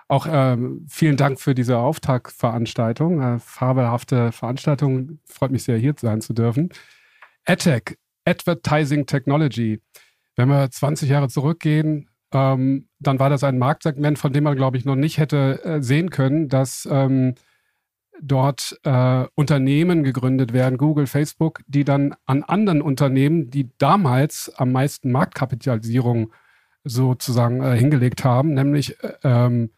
Auch 0.06 0.26
ähm, 0.30 0.86
vielen 0.88 1.16
Dank 1.16 1.40
für 1.40 1.54
diese 1.54 1.78
Auftaktveranstaltung, 1.78 3.20
äh, 3.22 3.38
fabelhafte 3.38 4.32
Veranstaltung. 4.32 5.18
Freut 5.24 5.50
mich 5.50 5.64
sehr, 5.64 5.78
hier 5.78 5.94
sein 5.98 6.20
zu 6.20 6.34
dürfen. 6.34 6.70
AdTech, 7.46 7.96
Advertising 8.26 9.06
Technology. 9.06 9.80
Wenn 10.36 10.48
wir 10.48 10.70
20 10.70 11.08
Jahre 11.08 11.28
zurückgehen, 11.28 12.10
ähm, 12.34 12.88
dann 12.98 13.18
war 13.18 13.30
das 13.30 13.44
ein 13.44 13.58
Marktsegment, 13.58 14.18
von 14.18 14.32
dem 14.32 14.44
man, 14.44 14.56
glaube 14.56 14.76
ich, 14.76 14.84
noch 14.84 14.96
nicht 14.96 15.18
hätte 15.18 15.64
äh, 15.64 15.82
sehen 15.82 16.10
können, 16.10 16.48
dass 16.48 16.88
ähm, 16.90 17.34
dort 18.20 18.78
äh, 18.84 19.26
Unternehmen 19.34 20.02
gegründet 20.04 20.52
werden, 20.52 20.78
Google, 20.78 21.06
Facebook, 21.06 21.60
die 21.66 21.84
dann 21.84 22.14
an 22.26 22.42
anderen 22.42 22.82
Unternehmen, 22.82 23.50
die 23.50 23.70
damals 23.78 24.52
am 24.56 24.72
meisten 24.72 25.12
Marktkapitalisierung 25.12 26.32
sozusagen 26.84 27.62
äh, 27.62 27.76
hingelegt 27.76 28.24
haben, 28.24 28.54
nämlich 28.54 29.02
äh, 29.02 29.14
ähm, 29.24 29.70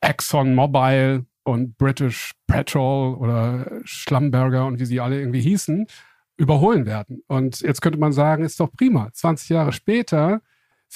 Exxon 0.00 0.54
Mobil 0.54 1.24
und 1.44 1.78
British 1.78 2.32
Petrol 2.46 3.14
oder 3.14 3.80
Schlumberger 3.84 4.66
und 4.66 4.80
wie 4.80 4.84
sie 4.86 5.00
alle 5.00 5.18
irgendwie 5.18 5.40
hießen, 5.40 5.86
überholen 6.36 6.86
werden. 6.86 7.22
Und 7.28 7.60
jetzt 7.60 7.80
könnte 7.80 7.98
man 7.98 8.12
sagen, 8.12 8.44
ist 8.44 8.60
doch 8.60 8.70
prima. 8.72 9.10
20 9.12 9.48
Jahre 9.48 9.72
später 9.72 10.42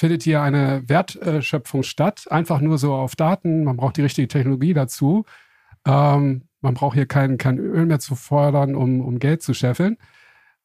findet 0.01 0.23
hier 0.23 0.41
eine 0.41 0.83
Wertschöpfung 0.89 1.83
statt, 1.83 2.25
einfach 2.31 2.63
nur 2.63 2.79
so 2.79 2.95
auf 2.95 3.17
Daten. 3.17 3.65
Man 3.65 3.77
braucht 3.77 3.99
die 3.99 4.03
richtige 4.03 4.29
Technologie 4.29 4.73
dazu. 4.73 5.27
Ähm, 5.87 6.45
man 6.63 6.73
braucht 6.73 6.95
hier 6.95 7.05
kein, 7.05 7.37
kein 7.37 7.59
Öl 7.59 7.85
mehr 7.85 8.01
zu 8.01 8.15
fordern, 8.15 8.75
um, 8.75 9.03
um 9.03 9.19
Geld 9.19 9.43
zu 9.43 9.53
scheffeln. 9.53 9.99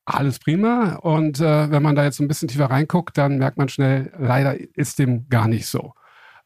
Alles 0.05 0.39
prima. 0.39 0.95
Und 1.01 1.41
äh, 1.41 1.69
wenn 1.69 1.83
man 1.83 1.97
da 1.97 2.05
jetzt 2.05 2.21
ein 2.21 2.29
bisschen 2.29 2.47
tiefer 2.47 2.67
reinguckt, 2.67 3.17
dann 3.17 3.37
merkt 3.37 3.57
man 3.57 3.67
schnell, 3.67 4.13
leider 4.17 4.55
ist 4.77 4.99
dem 4.99 5.27
gar 5.27 5.49
nicht 5.49 5.67
so. 5.67 5.91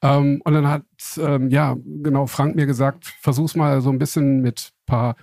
Ähm, 0.02 0.42
und 0.44 0.54
dann 0.56 0.68
hat, 0.68 0.84
ähm, 1.20 1.50
ja, 1.52 1.76
genau, 1.86 2.26
Frank 2.26 2.56
mir 2.56 2.66
gesagt, 2.66 3.06
versuch's 3.22 3.56
mal 3.56 3.82
so 3.82 3.92
ein 3.92 4.00
bisschen 4.00 4.42
mit 4.42 4.72
paar 4.88 5.16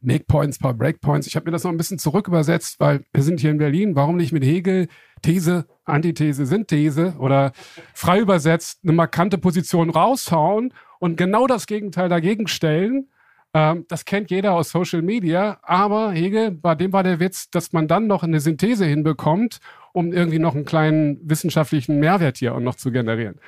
Make-Points, 0.00 0.58
paar 0.58 0.74
Breakpoints. 0.74 1.26
Ich 1.26 1.36
habe 1.36 1.46
mir 1.46 1.52
das 1.52 1.64
noch 1.64 1.70
ein 1.70 1.76
bisschen 1.76 1.98
zurück 1.98 2.28
übersetzt, 2.28 2.80
weil 2.80 3.04
wir 3.12 3.22
sind 3.22 3.40
hier 3.40 3.50
in 3.50 3.58
Berlin. 3.58 3.96
Warum 3.96 4.16
nicht 4.16 4.32
mit 4.32 4.44
Hegel? 4.44 4.88
These, 5.22 5.66
Antithese, 5.84 6.46
Synthese 6.46 7.14
oder 7.18 7.52
frei 7.94 8.20
übersetzt 8.20 8.80
eine 8.82 8.92
markante 8.92 9.38
Position 9.38 9.90
raushauen 9.90 10.72
und 10.98 11.16
genau 11.16 11.46
das 11.46 11.66
Gegenteil 11.66 12.08
dagegen 12.08 12.48
stellen. 12.48 13.08
Ähm, 13.54 13.86
das 13.88 14.04
kennt 14.04 14.30
jeder 14.30 14.52
aus 14.52 14.70
Social 14.70 15.02
Media. 15.02 15.58
Aber 15.62 16.12
Hegel, 16.12 16.50
bei 16.50 16.74
dem 16.74 16.92
war 16.92 17.02
der 17.02 17.20
Witz, 17.20 17.50
dass 17.50 17.72
man 17.72 17.88
dann 17.88 18.06
noch 18.06 18.22
eine 18.22 18.40
Synthese 18.40 18.84
hinbekommt, 18.84 19.60
um 19.92 20.12
irgendwie 20.12 20.38
noch 20.38 20.54
einen 20.54 20.66
kleinen 20.66 21.18
wissenschaftlichen 21.22 21.98
Mehrwert 21.98 22.36
hier 22.36 22.54
auch 22.54 22.60
noch 22.60 22.74
zu 22.74 22.90
generieren. 22.92 23.40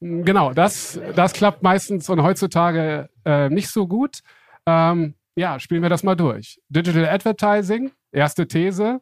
Genau, 0.00 0.52
das, 0.52 0.98
das 1.14 1.32
klappt 1.32 1.62
meistens 1.62 2.08
und 2.08 2.22
heutzutage 2.22 3.08
äh, 3.24 3.50
nicht 3.50 3.68
so 3.68 3.86
gut. 3.86 4.22
Ähm, 4.66 5.14
ja, 5.36 5.58
spielen 5.58 5.82
wir 5.82 5.88
das 5.88 6.02
mal 6.02 6.14
durch. 6.14 6.60
Digital 6.68 7.08
Advertising, 7.08 7.92
erste 8.10 8.46
These, 8.46 9.00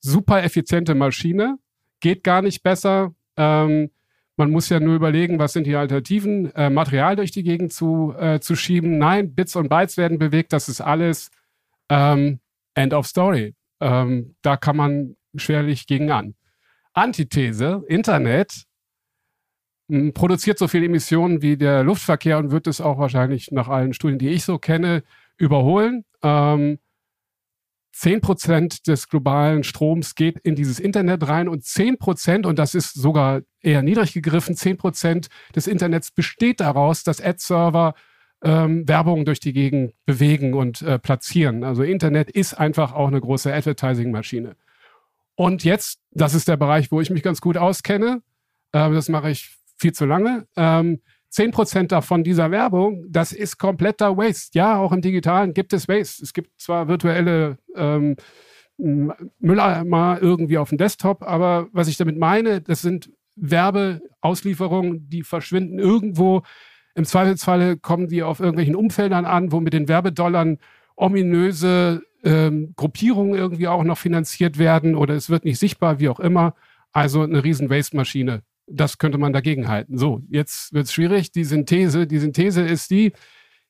super 0.00 0.42
effiziente 0.42 0.94
Maschine, 0.94 1.58
geht 2.00 2.24
gar 2.24 2.42
nicht 2.42 2.62
besser. 2.62 3.14
Ähm, 3.36 3.90
man 4.36 4.50
muss 4.50 4.68
ja 4.68 4.80
nur 4.80 4.94
überlegen, 4.94 5.38
was 5.38 5.52
sind 5.52 5.66
die 5.66 5.76
Alternativen, 5.76 6.52
äh, 6.54 6.70
Material 6.70 7.16
durch 7.16 7.30
die 7.30 7.42
Gegend 7.42 7.72
zu, 7.72 8.14
äh, 8.18 8.40
zu 8.40 8.56
schieben. 8.56 8.98
Nein, 8.98 9.34
Bits 9.34 9.56
und 9.56 9.68
Bytes 9.68 9.96
werden 9.96 10.18
bewegt, 10.18 10.52
das 10.52 10.68
ist 10.68 10.80
alles 10.80 11.30
ähm, 11.88 12.40
End 12.74 12.94
of 12.94 13.06
Story. 13.06 13.54
Ähm, 13.80 14.34
da 14.42 14.56
kann 14.56 14.76
man 14.76 15.16
schwerlich 15.36 15.86
gegen 15.86 16.10
an. 16.10 16.34
Antithese, 16.94 17.84
Internet, 17.88 18.64
produziert 20.14 20.58
so 20.58 20.68
viele 20.68 20.86
Emissionen 20.86 21.42
wie 21.42 21.56
der 21.56 21.82
Luftverkehr 21.84 22.38
und 22.38 22.50
wird 22.50 22.66
es 22.66 22.80
auch 22.80 22.98
wahrscheinlich 22.98 23.50
nach 23.50 23.68
allen 23.68 23.92
Studien, 23.92 24.18
die 24.18 24.30
ich 24.30 24.44
so 24.44 24.58
kenne, 24.58 25.02
überholen. 25.36 26.04
Ähm, 26.22 26.78
10% 27.94 28.86
des 28.86 29.08
globalen 29.08 29.64
Stroms 29.64 30.14
geht 30.14 30.38
in 30.38 30.54
dieses 30.54 30.80
Internet 30.80 31.28
rein 31.28 31.48
und 31.48 31.62
10%, 31.62 32.46
und 32.46 32.58
das 32.58 32.74
ist 32.74 32.94
sogar 32.94 33.42
eher 33.60 33.82
niedrig 33.82 34.14
gegriffen, 34.14 34.54
10% 34.54 35.28
des 35.54 35.66
Internets 35.66 36.10
besteht 36.10 36.60
daraus, 36.60 37.04
dass 37.04 37.20
Ad-Server 37.20 37.94
ähm, 38.42 38.88
Werbung 38.88 39.24
durch 39.24 39.40
die 39.40 39.52
Gegend 39.52 39.92
bewegen 40.06 40.54
und 40.54 40.82
äh, 40.82 40.98
platzieren. 40.98 41.64
Also 41.64 41.82
Internet 41.82 42.30
ist 42.30 42.54
einfach 42.54 42.92
auch 42.92 43.08
eine 43.08 43.20
große 43.20 43.52
Advertising-Maschine. 43.52 44.56
Und 45.34 45.64
jetzt, 45.64 46.00
das 46.10 46.34
ist 46.34 46.48
der 46.48 46.56
Bereich, 46.56 46.90
wo 46.90 47.00
ich 47.00 47.10
mich 47.10 47.22
ganz 47.22 47.40
gut 47.40 47.56
auskenne. 47.56 48.22
Äh, 48.72 48.90
das 48.90 49.08
mache 49.08 49.30
ich 49.30 49.56
viel 49.82 49.92
zu 49.92 50.06
lange. 50.06 50.46
Ähm, 50.56 51.00
10% 51.32 51.88
davon 51.88 52.24
dieser 52.24 52.50
Werbung, 52.50 53.06
das 53.08 53.32
ist 53.32 53.58
kompletter 53.58 54.16
Waste. 54.16 54.56
Ja, 54.58 54.76
auch 54.76 54.92
im 54.92 55.00
Digitalen 55.00 55.54
gibt 55.54 55.72
es 55.72 55.88
Waste. 55.88 56.22
Es 56.22 56.32
gibt 56.32 56.60
zwar 56.60 56.88
virtuelle 56.88 57.58
ähm, 57.74 58.16
Mülleimer 58.76 60.18
irgendwie 60.20 60.58
auf 60.58 60.70
dem 60.70 60.78
Desktop, 60.78 61.22
aber 61.22 61.68
was 61.72 61.88
ich 61.88 61.96
damit 61.96 62.18
meine, 62.18 62.60
das 62.60 62.82
sind 62.82 63.10
Werbeauslieferungen, 63.36 65.08
die 65.08 65.22
verschwinden 65.22 65.78
irgendwo. 65.78 66.42
Im 66.94 67.04
Zweifelsfalle 67.04 67.78
kommen 67.78 68.08
die 68.08 68.22
auf 68.22 68.40
irgendwelchen 68.40 68.76
Umfeldern 68.76 69.24
an, 69.24 69.52
wo 69.52 69.60
mit 69.60 69.72
den 69.72 69.88
Werbedollern 69.88 70.58
ominöse 70.96 72.02
ähm, 72.24 72.74
Gruppierungen 72.76 73.34
irgendwie 73.34 73.68
auch 73.68 73.84
noch 73.84 73.96
finanziert 73.96 74.58
werden 74.58 74.94
oder 74.94 75.14
es 75.14 75.30
wird 75.30 75.46
nicht 75.46 75.58
sichtbar, 75.58 75.98
wie 75.98 76.10
auch 76.10 76.20
immer. 76.20 76.54
Also 76.92 77.22
eine 77.22 77.42
riesen 77.42 77.70
Waste-Maschine 77.70 78.42
das 78.72 78.98
könnte 78.98 79.18
man 79.18 79.32
dagegen 79.32 79.68
halten. 79.68 79.98
So, 79.98 80.22
jetzt 80.28 80.72
wird 80.72 80.86
es 80.86 80.92
schwierig. 80.92 81.32
Die 81.32 81.44
Synthese, 81.44 82.06
die 82.06 82.18
Synthese 82.18 82.62
ist 82.62 82.90
die, 82.90 83.12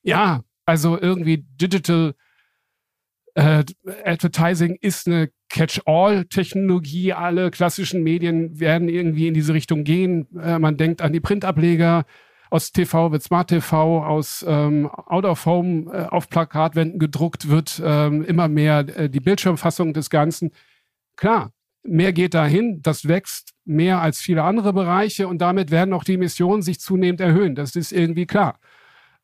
ja, 0.03 0.43
also 0.65 0.99
irgendwie 1.01 1.45
Digital 1.61 2.15
äh, 3.35 3.65
Advertising 4.05 4.77
ist 4.81 5.07
eine 5.07 5.31
Catch-all-Technologie. 5.49 7.12
Alle 7.12 7.51
klassischen 7.51 8.03
Medien 8.03 8.59
werden 8.61 8.88
irgendwie 8.88 9.29
in 9.29 9.35
diese 9.35 9.55
Richtung 9.55 9.85
gehen. 9.85 10.29
Äh, 10.38 10.59
man 10.59 10.77
denkt 10.77 11.03
an 11.03 11.12
die 11.12 11.21
Printableger. 11.21 12.05
Aus 12.51 12.71
TV 12.71 13.12
wird 13.12 13.23
Smart 13.23 13.49
TV, 13.49 14.05
aus 14.05 14.45
ähm, 14.47 14.87
Out 14.91 15.25
of 15.25 15.47
Home 15.47 15.91
äh, 15.91 16.07
auf 16.09 16.29
Plakatwänden 16.29 16.99
gedruckt 16.99 17.49
wird 17.49 17.81
ähm, 17.83 18.23
immer 18.25 18.49
mehr 18.49 18.81
äh, 18.95 19.09
die 19.09 19.21
Bildschirmfassung 19.21 19.95
des 19.95 20.11
Ganzen. 20.11 20.51
Klar, 21.17 21.53
mehr 21.85 22.12
geht 22.12 22.35
dahin, 22.35 22.81
das 22.83 23.09
wächst 23.09 23.55
mehr 23.64 24.01
als 24.01 24.21
viele 24.21 24.42
andere 24.42 24.73
Bereiche 24.73 25.29
und 25.29 25.38
damit 25.38 25.71
werden 25.71 25.95
auch 25.95 26.05
die 26.05 26.14
Emissionen 26.14 26.62
sich 26.62 26.81
zunehmend 26.81 27.21
erhöhen. 27.21 27.55
Das 27.55 27.77
ist 27.77 27.92
irgendwie 27.92 28.27
klar. 28.27 28.59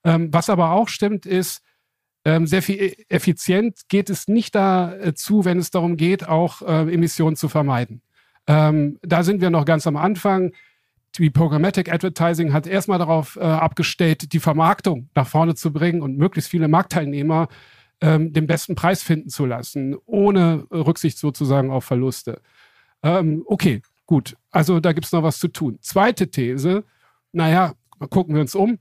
Ähm, 0.05 0.29
was 0.33 0.51
aber 0.51 0.73
auch 0.73 0.89
stimmt, 0.89 1.27
ist, 1.27 1.63
ähm, 2.25 2.47
sehr 2.47 2.63
viel 2.63 2.77
e-, 2.77 2.97
effizient 3.09 3.81
geht 3.89 4.11
es 4.11 4.29
nicht 4.29 4.55
dazu, 4.55 5.45
wenn 5.45 5.59
es 5.59 5.71
darum 5.71 5.97
geht, 5.97 6.29
auch 6.29 6.63
äh, 6.63 6.93
Emissionen 6.93 7.37
zu 7.37 7.49
vermeiden. 7.49 8.03
Ähm, 8.47 8.99
da 9.03 9.23
sind 9.23 9.41
wir 9.41 9.51
noch 9.51 9.65
ganz 9.65 9.87
am 9.87 9.97
Anfang. 9.97 10.53
Die 11.19 11.31
Programmatic 11.31 11.93
Advertising 11.93 12.53
hat 12.53 12.67
erstmal 12.67 12.99
darauf 12.99 13.37
äh, 13.37 13.41
abgestellt, 13.41 14.33
die 14.33 14.41
Vermarktung 14.41 15.09
nach 15.15 15.27
vorne 15.27 15.55
zu 15.55 15.73
bringen 15.73 16.03
und 16.03 16.17
möglichst 16.17 16.51
viele 16.51 16.69
Marktteilnehmer 16.69 17.49
ähm, 18.01 18.33
den 18.33 18.47
besten 18.47 18.75
Preis 18.75 19.03
finden 19.03 19.29
zu 19.29 19.47
lassen, 19.47 19.97
ohne 20.07 20.67
Rücksicht 20.71 21.19
sozusagen 21.19 21.71
auf 21.71 21.85
Verluste. 21.85 22.41
Ähm, 23.03 23.43
okay, 23.47 23.83
gut. 24.07 24.37
Also 24.51 24.81
da 24.81 24.93
gibt 24.93 25.07
es 25.07 25.13
noch 25.13 25.23
was 25.23 25.39
zu 25.39 25.49
tun. 25.49 25.79
Zweite 25.81 26.31
These, 26.31 26.85
naja, 27.33 27.75
gucken 28.11 28.35
wir 28.35 28.43
uns 28.43 28.55
um. 28.55 28.79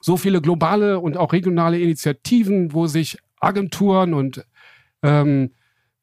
So 0.00 0.16
viele 0.16 0.40
globale 0.40 1.00
und 1.00 1.16
auch 1.16 1.32
regionale 1.32 1.78
Initiativen, 1.78 2.72
wo 2.72 2.86
sich 2.86 3.18
Agenturen 3.40 4.14
und 4.14 4.44
ähm, 5.02 5.50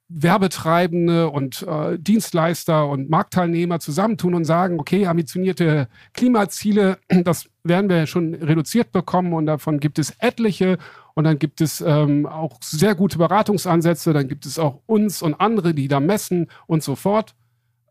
Werbetreibende 0.10 1.30
und 1.30 1.64
äh, 1.64 1.98
Dienstleister 1.98 2.88
und 2.88 3.10
Marktteilnehmer 3.10 3.80
zusammentun 3.80 4.36
und 4.36 4.46
sagen, 4.46 4.80
okay, 4.80 5.08
ambitionierte 5.08 5.88
Klimaziele, 6.14 7.00
das 7.24 7.50
werden 7.64 7.90
wir 7.90 8.06
schon 8.06 8.36
reduziert 8.36 8.92
bekommen 8.92 9.34
und 9.34 9.46
davon 9.46 9.80
gibt 9.80 10.00
es 10.00 10.12
etliche 10.20 10.78
und 11.16 11.26
dann 11.26 11.40
gibt 11.40 11.62
es 11.62 11.82
ähm, 11.82 12.26
auch 12.26 12.58
sehr 12.62 12.96
gute 12.96 13.18
Beratungsansätze, 13.18 14.14
dann 14.14 14.28
gibt 14.28 14.46
es 14.46 14.58
auch 14.58 14.82
uns 14.86 15.22
und 15.22 15.36
andere, 15.36 15.74
die 15.74 15.88
da 15.88 16.00
messen 16.00 16.48
und 16.68 16.84
so 16.84 16.96
fort. 16.96 17.36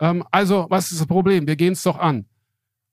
Ähm, 0.00 0.24
also, 0.30 0.66
was 0.68 0.90
ist 0.90 1.00
das 1.00 1.06
Problem? 1.06 1.46
Wir 1.46 1.56
gehen 1.56 1.74
es 1.74 1.82
doch 1.82 1.98
an. 1.98 2.26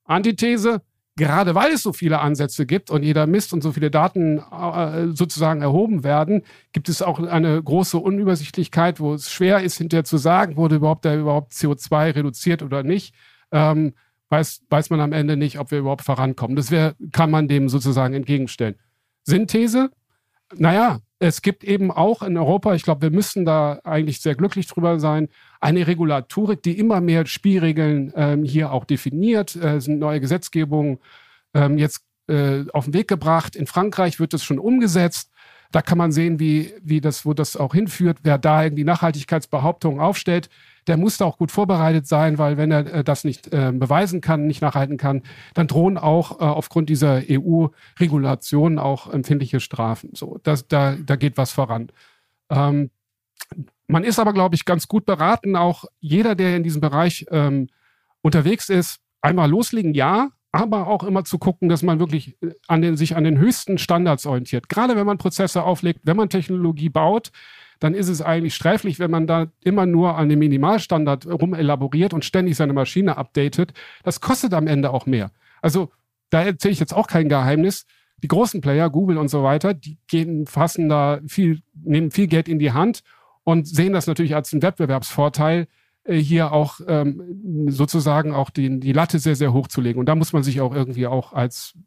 Antithese, 0.06 0.82
gerade 1.16 1.54
weil 1.56 1.74
es 1.74 1.84
so 1.84 1.94
viele 1.94 2.20
Ansätze 2.20 2.66
gibt 2.66 2.90
und 2.92 3.04
jeder 3.04 3.28
misst 3.28 3.54
und 3.54 3.62
so 3.62 3.72
viele 3.72 3.92
Daten 3.92 4.38
äh, 4.38 5.08
sozusagen 5.14 5.62
erhoben 5.62 6.04
werden, 6.04 6.44
gibt 6.72 6.90
es 6.90 7.02
auch 7.02 7.20
eine 7.20 7.62
große 7.62 7.98
Unübersichtlichkeit, 7.98 9.00
wo 9.00 9.14
es 9.14 9.32
schwer 9.32 9.62
ist, 9.62 9.78
hinterher 9.78 10.06
zu 10.06 10.18
sagen, 10.18 10.56
wurde 10.56 10.76
überhaupt 10.76 11.06
da 11.06 11.16
überhaupt 11.16 11.52
CO2 11.54 12.16
reduziert 12.16 12.64
oder 12.64 12.84
nicht. 12.84 13.14
Ähm, 13.52 13.94
weiß, 14.30 14.64
weiß 14.70 14.92
man 14.92 15.02
am 15.02 15.12
Ende 15.12 15.36
nicht, 15.38 15.60
ob 15.60 15.72
wir 15.72 15.80
überhaupt 15.80 16.04
vorankommen. 16.04 16.56
Das 16.56 16.72
wär, 16.72 16.96
kann 17.12 17.32
man 17.32 17.48
dem 17.48 17.68
sozusagen 17.68 18.14
entgegenstellen. 18.14 18.76
Synthese, 19.24 19.92
naja, 20.56 21.00
es 21.20 21.42
gibt 21.42 21.64
eben 21.64 21.92
auch 21.92 22.22
in 22.24 22.38
Europa, 22.38 22.74
ich 22.74 22.84
glaube, 22.84 23.02
wir 23.02 23.12
müssen 23.12 23.46
da 23.46 23.80
eigentlich 23.84 24.22
sehr 24.22 24.36
glücklich 24.36 24.68
drüber 24.68 25.00
sein, 25.00 25.28
eine 25.60 25.86
Regulatorik, 25.86 26.64
die 26.64 26.80
immer 26.80 27.02
mehr 27.02 27.26
Spielregeln 27.26 28.14
ähm, 28.16 28.44
hier 28.44 28.72
auch 28.72 28.86
definiert. 28.86 29.56
Äh, 29.56 29.82
sind 29.82 30.00
neue 30.00 30.22
Gesetzgebungen 30.22 31.00
ähm, 31.54 31.78
jetzt 31.78 32.06
äh, 32.28 32.64
auf 32.72 32.86
den 32.86 32.94
Weg 32.94 33.10
gebracht. 33.10 33.56
In 33.56 33.68
Frankreich 33.68 34.20
wird 34.20 34.34
das 34.34 34.44
schon 34.44 34.60
umgesetzt. 34.60 35.30
Da 35.72 35.82
kann 35.82 35.98
man 35.98 36.12
sehen, 36.12 36.40
wie, 36.40 36.74
wie 36.82 37.02
das, 37.02 37.26
wo 37.26 37.34
das 37.34 37.58
auch 37.58 37.74
hinführt. 37.74 38.20
Wer 38.24 38.38
da 38.38 38.64
irgendwie 38.64 38.86
Nachhaltigkeitsbehauptungen 38.86 40.00
aufstellt, 40.00 40.50
der 40.90 40.98
muss 40.98 41.18
da 41.18 41.26
auch 41.26 41.38
gut 41.38 41.52
vorbereitet 41.52 42.08
sein, 42.08 42.38
weil 42.38 42.58
wenn 42.58 42.72
er 42.72 42.94
äh, 42.94 43.04
das 43.04 43.24
nicht 43.24 43.54
äh, 43.54 43.72
beweisen 43.72 44.22
kann, 44.22 44.48
nicht 44.48 44.62
nachhalten 44.62 44.98
kann, 44.98 45.22
dann 45.54 45.68
drohen 45.68 45.98
auch 45.98 46.42
äh, 46.42 46.44
aufgrund 46.44 46.90
dieser 46.90 47.22
EU-Regulationen 47.30 48.80
auch 48.80 49.12
empfindliche 49.12 49.60
Strafen. 49.60 50.12
So, 50.14 50.40
das, 50.44 50.68
da, 50.68 50.96
da 50.96 51.16
geht 51.16 51.38
was 51.38 51.52
voran. 51.52 51.92
Ähm, 52.50 52.90
man 53.88 54.04
ist 54.04 54.20
aber, 54.20 54.34
glaube 54.34 54.56
ich, 54.56 54.66
ganz 54.66 54.88
gut 54.88 55.06
beraten, 55.06 55.56
auch 55.56 55.86
jeder, 56.00 56.36
der 56.36 56.56
in 56.58 56.64
diesem 56.64 56.82
Bereich 56.82 57.26
ähm, 57.32 57.70
unterwegs 58.22 58.70
ist, 58.70 59.00
einmal 59.22 59.50
loslegen, 59.50 59.94
ja, 59.94 60.30
aber 60.52 60.88
auch 60.88 61.04
immer 61.04 61.24
zu 61.24 61.38
gucken, 61.38 61.70
dass 61.70 61.84
man 61.84 62.00
wirklich 62.00 62.38
an 62.68 62.82
den, 62.82 62.98
sich 62.98 63.16
an 63.16 63.24
den 63.24 63.38
höchsten 63.38 63.78
Standards 63.78 64.26
orientiert. 64.26 64.70
Gerade 64.70 64.96
wenn 64.96 65.06
man 65.06 65.20
Prozesse 65.20 65.64
auflegt, 65.64 66.02
wenn 66.04 66.18
man 66.18 66.30
Technologie 66.30 66.90
baut, 66.90 67.32
dann 67.80 67.94
ist 67.94 68.10
es 68.10 68.22
eigentlich 68.22 68.56
sträflich, 68.56 69.00
wenn 69.00 69.12
man 69.12 69.26
da 69.26 69.48
immer 69.64 69.86
nur 69.86 70.18
an 70.18 70.30
dem 70.30 70.40
Minimalstandard 70.40 71.28
rumelaboriert 71.28 72.14
und 72.14 72.26
ständig 72.26 72.58
seine 72.58 72.74
Maschine 72.74 73.18
updatet. 73.18 73.74
Das 74.04 74.20
kostet 74.22 74.54
am 74.54 74.68
Ende 74.68 74.92
auch 74.92 75.06
mehr. 75.06 75.32
Also 75.62 75.92
da 76.30 76.44
erzähle 76.44 76.74
ich 76.74 76.80
jetzt 76.80 76.94
auch 76.94 77.08
kein 77.08 77.30
Geheimnis. 77.30 77.86
die 78.22 78.28
großen 78.28 78.60
Player, 78.60 78.90
Google 78.90 79.18
und 79.18 79.30
so 79.30 79.44
weiter, 79.44 79.74
die 79.74 79.98
gehen, 80.08 80.46
fassen 80.46 80.90
da 80.90 81.22
viel, 81.26 81.62
nehmen 81.74 82.12
viel 82.12 82.28
Geld 82.28 82.50
in 82.50 82.60
die 82.60 82.74
Hand 82.74 83.02
und 83.44 83.66
sehen 83.66 83.94
das 83.94 84.08
natürlich 84.08 84.36
als 84.36 84.52
einen 84.52 84.62
Wettbewerbsvorteil, 84.62 85.68
äh, 86.04 86.18
hier 86.18 86.52
auch 86.52 86.82
ähm, 86.88 87.68
sozusagen 87.70 88.34
auch 88.34 88.50
die, 88.50 88.80
die 88.80 88.92
Latte 88.92 89.20
sehr, 89.20 89.36
sehr 89.36 89.54
hoch 89.54 89.70
zu 89.70 89.80
legen. 89.80 90.00
Und 90.00 90.08
da 90.08 90.16
muss 90.16 90.34
man 90.34 90.44
sich 90.44 90.60
auch 90.60 90.76
irgendwie 90.76 91.08
auch 91.08 91.32
als 91.32 91.78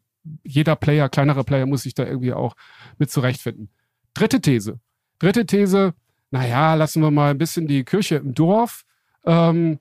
jeder 0.43 0.75
Player, 0.75 1.09
kleinere 1.09 1.43
Player 1.43 1.65
muss 1.65 1.83
sich 1.83 1.93
da 1.93 2.05
irgendwie 2.05 2.33
auch 2.33 2.55
mit 2.97 3.11
zurechtfinden. 3.11 3.69
Dritte 4.13 4.41
These. 4.41 4.79
Dritte 5.23 5.45
These, 5.45 5.93
naja, 6.31 6.73
lassen 6.73 7.01
wir 7.01 7.09
mal 7.09 7.31
ein 7.31 7.37
bisschen 7.37 7.65
die 7.65 7.85
Kirche 7.85 8.15
im 8.15 8.33
Dorf. 8.33 8.83
Ähm, 9.25 9.79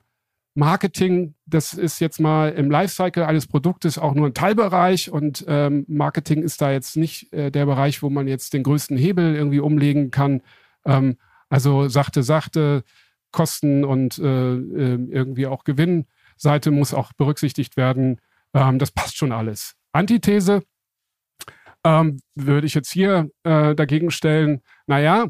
Marketing, 0.54 1.34
das 1.46 1.74
ist 1.74 1.98
jetzt 1.98 2.20
mal 2.20 2.50
im 2.52 2.70
Lifecycle 2.70 3.24
eines 3.24 3.48
Produktes 3.48 3.98
auch 3.98 4.14
nur 4.14 4.28
ein 4.28 4.34
Teilbereich 4.34 5.10
und 5.10 5.44
ähm, 5.48 5.84
Marketing 5.88 6.44
ist 6.44 6.62
da 6.62 6.70
jetzt 6.70 6.96
nicht 6.96 7.32
äh, 7.32 7.50
der 7.50 7.66
Bereich, 7.66 8.04
wo 8.04 8.08
man 8.08 8.28
jetzt 8.28 8.52
den 8.52 8.62
größten 8.62 8.96
Hebel 8.96 9.34
irgendwie 9.34 9.58
umlegen 9.58 10.12
kann. 10.12 10.42
Ähm, 10.84 11.16
also 11.48 11.88
sachte, 11.88 12.22
sachte, 12.22 12.84
Kosten 13.32 13.84
und 13.84 14.20
äh, 14.20 14.54
äh, 14.54 15.08
irgendwie 15.10 15.48
auch 15.48 15.64
Gewinnseite 15.64 16.70
muss 16.70 16.94
auch 16.94 17.12
berücksichtigt 17.14 17.76
werden. 17.76 18.20
Ähm, 18.54 18.78
das 18.78 18.92
passt 18.92 19.16
schon 19.16 19.32
alles. 19.32 19.74
Antithese 19.90 20.62
ähm, 21.84 22.20
würde 22.34 22.66
ich 22.66 22.74
jetzt 22.74 22.92
hier 22.92 23.30
äh, 23.44 23.74
dagegen 23.74 24.10
stellen, 24.10 24.62
naja, 24.86 25.26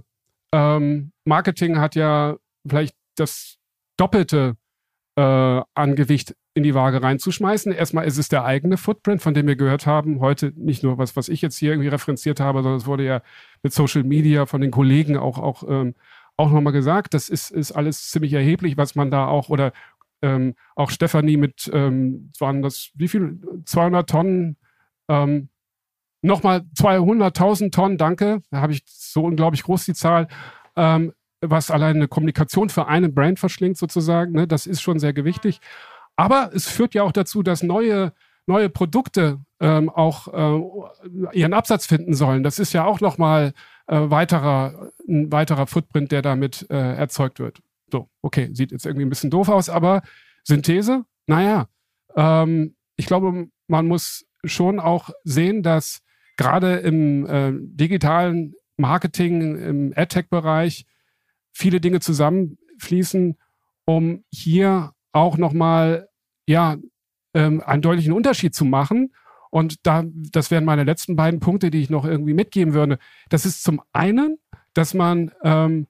ähm, 0.53 1.13
Marketing 1.25 1.79
hat 1.79 1.95
ja 1.95 2.37
vielleicht 2.67 2.95
das 3.17 3.57
Doppelte 3.97 4.57
äh, 5.17 5.23
an 5.75 5.97
Gewicht 5.97 6.35
in 6.55 6.63
die 6.63 6.75
Waage 6.75 7.03
reinzuschmeißen. 7.03 7.73
Erstmal 7.73 8.07
ist 8.07 8.19
es 8.19 8.29
der 8.29 8.45
eigene 8.45 8.77
Footprint, 8.77 9.23
von 9.23 9.33
dem 9.33 9.47
wir 9.47 9.57
gehört 9.57 9.87
haben. 9.87 10.21
Heute 10.21 10.53
nicht 10.57 10.83
nur 10.83 10.99
was, 10.99 11.17
was 11.17 11.29
ich 11.29 11.41
jetzt 11.41 11.57
hier 11.57 11.71
irgendwie 11.73 11.89
referenziert 11.89 12.41
habe, 12.41 12.63
sondern 12.63 12.79
es 12.79 12.87
wurde 12.87 13.05
ja 13.05 13.23
mit 13.63 13.73
Social 13.73 14.03
Media 14.03 14.45
von 14.45 14.61
den 14.61 14.71
Kollegen 14.71 15.17
auch, 15.17 15.39
auch, 15.39 15.65
ähm, 15.67 15.95
auch 16.37 16.51
nochmal 16.51 16.75
gesagt. 16.75 17.15
Das 17.15 17.31
ist, 17.31 17.51
ist 17.51 17.73
alles 17.73 18.11
ziemlich 18.11 18.35
erheblich, 18.35 18.77
was 18.77 18.95
man 18.95 19.11
da 19.11 19.27
auch 19.27 19.49
oder 19.49 19.73
ähm, 20.21 20.55
auch 20.77 20.91
Stefanie 20.91 21.39
mit, 21.39 21.71
ähm, 21.73 22.31
waren 22.39 22.63
das, 22.63 22.91
wie 22.95 23.09
viel? 23.09 23.41
200 23.65 24.09
Tonnen, 24.09 24.57
ähm, 25.09 25.49
nochmal 26.23 26.63
200.000 26.77 27.73
Tonnen, 27.73 27.99
danke. 27.99 28.43
Da 28.51 28.61
habe 28.61 28.73
ich 28.73 28.83
so 28.87 29.25
unglaublich 29.25 29.63
groß 29.63 29.85
die 29.85 29.95
Zahl. 29.95 30.29
Ähm, 30.77 31.13
was 31.43 31.71
allein 31.71 31.97
eine 31.97 32.09
Kommunikation 32.09 32.69
für 32.69 32.87
eine 32.87 33.09
Brand 33.09 33.39
verschlingt 33.39 33.77
sozusagen. 33.77 34.33
Ne? 34.33 34.47
Das 34.47 34.67
ist 34.67 34.81
schon 34.81 34.99
sehr 34.99 35.13
gewichtig. 35.13 35.61
Aber 36.17 36.51
es 36.55 36.69
führt 36.69 36.95
ja 36.95 37.03
auch 37.03 37.13
dazu, 37.13 37.43
dass 37.43 37.63
neue, 37.63 38.13
neue 38.47 38.69
Produkte 38.69 39.41
ähm, 39.61 39.91
auch 39.91 40.29
äh, 40.29 41.37
ihren 41.37 41.53
Absatz 41.53 41.87
finden 41.87 42.15
sollen. 42.15 42.43
Das 42.43 42.59
ist 42.59 42.73
ja 42.73 42.85
auch 42.85 43.01
nochmal 43.01 43.53
äh, 43.89 43.99
weiterer, 43.99 44.91
ein 45.09 45.33
weiterer 45.33 45.67
Footprint, 45.67 46.13
der 46.13 46.23
damit 46.23 46.67
äh, 46.71 46.95
erzeugt 46.97 47.41
wird. 47.41 47.61
So, 47.91 48.09
okay, 48.23 48.51
sieht 48.53 48.73
jetzt 48.73 48.87
irgendwie 48.87 49.05
ein 49.05 49.11
bisschen 49.11 49.31
doof 49.31 49.49
aus, 49.49 49.69
aber 49.69 50.03
Synthese, 50.45 51.05
naja, 51.27 51.67
ähm, 52.17 52.77
ich 52.97 53.07
glaube, 53.07 53.49
man 53.67 53.87
muss 53.87 54.27
schon 54.45 54.81
auch 54.81 55.11
sehen, 55.25 55.63
dass 55.63 56.03
gerade 56.37 56.77
im 56.77 57.27
äh, 57.27 57.53
digitalen 57.55 58.55
Marketing, 58.77 59.57
im 59.57 59.93
AdTech-Bereich 59.95 60.87
viele 61.53 61.81
Dinge 61.81 62.01
zusammenfließen, 62.01 63.37
um 63.85 64.25
hier 64.31 64.93
auch 65.13 65.37
nochmal 65.37 66.09
ja, 66.47 66.77
ähm, 67.35 67.61
einen 67.61 67.83
deutlichen 67.83 68.13
Unterschied 68.13 68.55
zu 68.55 68.65
machen. 68.65 69.13
Und 69.51 69.87
da, 69.87 70.05
das 70.07 70.51
wären 70.51 70.65
meine 70.65 70.85
letzten 70.85 71.15
beiden 71.15 71.41
Punkte, 71.41 71.71
die 71.71 71.83
ich 71.83 71.91
noch 71.91 72.07
irgendwie 72.07 72.35
mitgeben 72.35 72.73
würde. 72.73 72.99
Das 73.29 73.45
ist 73.45 73.63
zum 73.63 73.83
einen, 73.93 74.39
dass 74.73 74.95
man 74.95 75.31
ähm, 75.45 75.87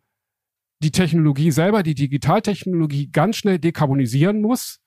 die 0.83 0.91
Technologie 0.91 1.53
selber, 1.53 1.85
die 1.85 1.95
Digitaltechnologie 1.95 3.11
ganz 3.13 3.37
schnell 3.37 3.61
dekarbonisieren 3.61 4.41
muss, 4.41 4.81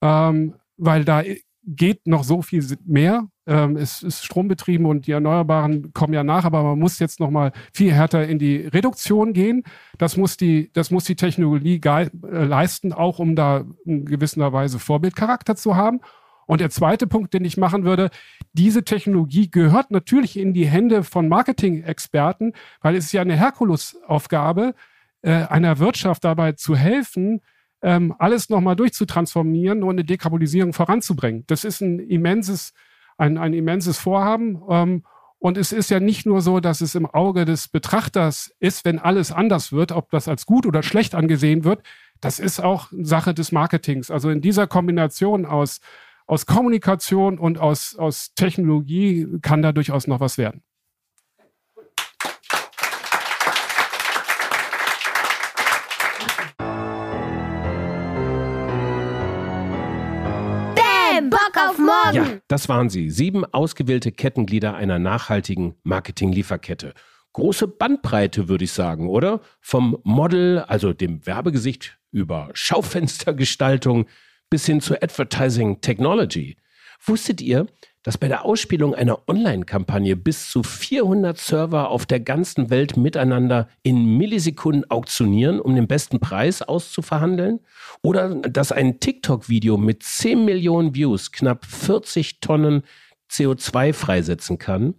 ähm, 0.00 0.54
weil 0.78 1.04
da 1.04 1.22
geht 1.64 2.06
noch 2.06 2.24
so 2.24 2.42
viel 2.42 2.64
mehr. 2.84 3.28
Ähm, 3.46 3.76
es 3.76 4.02
ist 4.02 4.24
strombetrieben 4.24 4.86
und 4.86 5.06
die 5.06 5.12
Erneuerbaren 5.12 5.92
kommen 5.92 6.14
ja 6.14 6.24
nach, 6.24 6.44
aber 6.44 6.62
man 6.62 6.78
muss 6.78 6.98
jetzt 6.98 7.20
noch 7.20 7.30
mal 7.30 7.52
viel 7.72 7.92
härter 7.92 8.26
in 8.26 8.38
die 8.38 8.56
Reduktion 8.56 9.32
gehen. 9.32 9.62
Das 9.98 10.16
muss 10.16 10.36
die, 10.36 10.70
das 10.72 10.90
muss 10.90 11.04
die 11.04 11.16
Technologie 11.16 11.80
äh, 11.84 12.08
leisten, 12.22 12.92
auch 12.92 13.18
um 13.18 13.36
da 13.36 13.64
in 13.84 14.04
gewisser 14.04 14.52
Weise 14.52 14.78
Vorbildcharakter 14.78 15.56
zu 15.56 15.76
haben. 15.76 16.00
Und 16.46 16.60
der 16.60 16.70
zweite 16.70 17.06
Punkt, 17.06 17.34
den 17.34 17.44
ich 17.44 17.56
machen 17.56 17.84
würde, 17.84 18.10
diese 18.52 18.84
Technologie 18.84 19.50
gehört 19.50 19.90
natürlich 19.90 20.36
in 20.36 20.52
die 20.52 20.66
Hände 20.66 21.04
von 21.04 21.28
Marketing-Experten, 21.28 22.52
weil 22.80 22.96
es 22.96 23.06
ist 23.06 23.12
ja 23.12 23.22
eine 23.22 23.36
Herkulesaufgabe, 23.36 24.74
äh, 25.22 25.30
einer 25.30 25.78
Wirtschaft 25.78 26.24
dabei 26.24 26.52
zu 26.52 26.76
helfen, 26.76 27.40
ähm, 27.82 28.14
alles 28.18 28.48
nochmal 28.48 28.76
durchzutransformieren 28.76 29.82
und 29.82 29.90
eine 29.90 30.04
Dekarbonisierung 30.04 30.72
voranzubringen. 30.72 31.44
Das 31.48 31.64
ist 31.64 31.80
ein 31.80 31.98
immenses, 31.98 32.72
ein, 33.18 33.38
ein 33.38 33.52
immenses 33.52 33.98
Vorhaben. 33.98 34.62
Ähm, 34.68 35.04
und 35.38 35.58
es 35.58 35.72
ist 35.72 35.90
ja 35.90 35.98
nicht 35.98 36.24
nur 36.24 36.40
so, 36.40 36.60
dass 36.60 36.80
es 36.80 36.94
im 36.94 37.04
Auge 37.04 37.44
des 37.44 37.66
Betrachters 37.66 38.54
ist, 38.60 38.84
wenn 38.84 39.00
alles 39.00 39.32
anders 39.32 39.72
wird, 39.72 39.90
ob 39.90 40.10
das 40.10 40.28
als 40.28 40.46
gut 40.46 40.66
oder 40.66 40.84
schlecht 40.84 41.16
angesehen 41.16 41.64
wird. 41.64 41.82
Das 42.20 42.38
ist 42.38 42.60
auch 42.60 42.86
Sache 42.92 43.34
des 43.34 43.50
Marketings. 43.50 44.12
Also 44.12 44.30
in 44.30 44.40
dieser 44.40 44.68
Kombination 44.68 45.44
aus, 45.44 45.80
aus 46.26 46.46
Kommunikation 46.46 47.40
und 47.40 47.58
aus, 47.58 47.96
aus 47.96 48.34
Technologie 48.34 49.26
kann 49.42 49.62
da 49.62 49.72
durchaus 49.72 50.06
noch 50.06 50.20
was 50.20 50.38
werden. 50.38 50.62
Ja, 62.14 62.26
das 62.48 62.68
waren 62.68 62.90
sie. 62.90 63.10
Sieben 63.10 63.44
ausgewählte 63.44 64.12
Kettenglieder 64.12 64.74
einer 64.74 64.98
nachhaltigen 64.98 65.74
Marketing-Lieferkette. 65.82 66.94
Große 67.32 67.66
Bandbreite, 67.66 68.48
würde 68.48 68.64
ich 68.64 68.72
sagen, 68.72 69.08
oder? 69.08 69.40
Vom 69.60 69.98
Model, 70.04 70.60
also 70.60 70.92
dem 70.92 71.26
Werbegesicht, 71.26 71.98
über 72.10 72.50
Schaufenstergestaltung 72.52 74.06
bis 74.50 74.66
hin 74.66 74.80
zu 74.80 75.00
Advertising 75.02 75.80
Technology. 75.80 76.56
Wusstet 77.04 77.40
ihr, 77.40 77.66
dass 78.02 78.18
bei 78.18 78.28
der 78.28 78.44
Ausspielung 78.44 78.94
einer 78.94 79.28
Online-Kampagne 79.28 80.16
bis 80.16 80.50
zu 80.50 80.62
400 80.62 81.38
Server 81.38 81.88
auf 81.88 82.04
der 82.04 82.20
ganzen 82.20 82.68
Welt 82.68 82.96
miteinander 82.96 83.68
in 83.82 84.16
Millisekunden 84.16 84.90
auktionieren, 84.90 85.60
um 85.60 85.74
den 85.74 85.86
besten 85.86 86.18
Preis 86.18 86.62
auszuverhandeln? 86.62 87.60
Oder 88.02 88.34
dass 88.34 88.72
ein 88.72 88.98
TikTok-Video 88.98 89.76
mit 89.76 90.02
10 90.02 90.44
Millionen 90.44 90.94
Views 90.94 91.30
knapp 91.30 91.64
40 91.64 92.40
Tonnen 92.40 92.82
CO2 93.30 93.92
freisetzen 93.92 94.58
kann? 94.58 94.94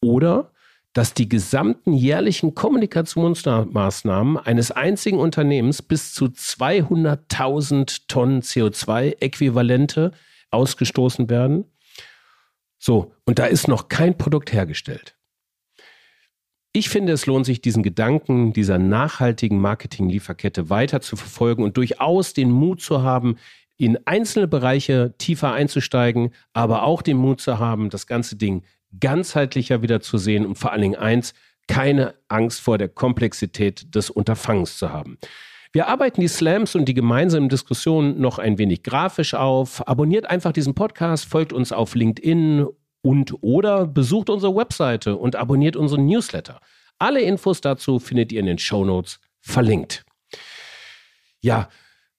Oder 0.00 0.52
dass 0.94 1.14
die 1.14 1.28
gesamten 1.28 1.92
jährlichen 1.92 2.54
Kommunikationsmaßnahmen 2.54 4.38
eines 4.38 4.72
einzigen 4.72 5.18
Unternehmens 5.18 5.82
bis 5.82 6.14
zu 6.14 6.26
200.000 6.26 8.06
Tonnen 8.08 8.40
CO2-Äquivalente 8.40 10.12
ausgestoßen 10.50 11.28
werden? 11.28 11.66
So, 12.82 13.12
und 13.26 13.38
da 13.38 13.44
ist 13.44 13.68
noch 13.68 13.88
kein 13.88 14.16
Produkt 14.16 14.52
hergestellt. 14.52 15.14
Ich 16.72 16.88
finde, 16.88 17.12
es 17.12 17.26
lohnt 17.26 17.44
sich, 17.44 17.60
diesen 17.60 17.82
Gedanken 17.82 18.54
dieser 18.54 18.78
nachhaltigen 18.78 19.60
Marketing-Lieferkette 19.60 20.70
weiter 20.70 21.00
zu 21.00 21.16
verfolgen 21.16 21.62
und 21.62 21.76
durchaus 21.76 22.32
den 22.32 22.50
Mut 22.50 22.80
zu 22.80 23.02
haben, 23.02 23.36
in 23.76 23.98
einzelne 24.06 24.48
Bereiche 24.48 25.14
tiefer 25.18 25.52
einzusteigen, 25.52 26.32
aber 26.54 26.84
auch 26.84 27.02
den 27.02 27.18
Mut 27.18 27.40
zu 27.40 27.58
haben, 27.58 27.90
das 27.90 28.06
ganze 28.06 28.36
Ding 28.36 28.62
ganzheitlicher 28.98 29.82
wieder 29.82 30.00
zu 30.00 30.16
sehen 30.16 30.46
und 30.46 30.56
vor 30.56 30.72
allen 30.72 30.82
Dingen 30.82 30.96
eins, 30.96 31.34
keine 31.68 32.14
Angst 32.28 32.60
vor 32.60 32.78
der 32.78 32.88
Komplexität 32.88 33.94
des 33.94 34.10
Unterfangens 34.10 34.78
zu 34.78 34.90
haben. 34.90 35.18
Wir 35.72 35.86
arbeiten 35.86 36.20
die 36.20 36.28
Slams 36.28 36.74
und 36.74 36.86
die 36.86 36.94
gemeinsamen 36.94 37.48
Diskussionen 37.48 38.20
noch 38.20 38.40
ein 38.40 38.58
wenig 38.58 38.82
grafisch 38.82 39.34
auf. 39.34 39.86
Abonniert 39.86 40.28
einfach 40.28 40.52
diesen 40.52 40.74
Podcast, 40.74 41.26
folgt 41.26 41.52
uns 41.52 41.70
auf 41.70 41.94
LinkedIn 41.94 42.66
und 43.02 43.34
oder 43.40 43.86
besucht 43.86 44.30
unsere 44.30 44.56
Webseite 44.56 45.16
und 45.16 45.36
abonniert 45.36 45.76
unseren 45.76 46.06
Newsletter. 46.06 46.60
Alle 46.98 47.20
Infos 47.20 47.60
dazu 47.60 48.00
findet 48.00 48.32
ihr 48.32 48.40
in 48.40 48.46
den 48.46 48.58
Show 48.58 48.84
Notes 48.84 49.20
verlinkt. 49.40 50.04
Ja, 51.40 51.68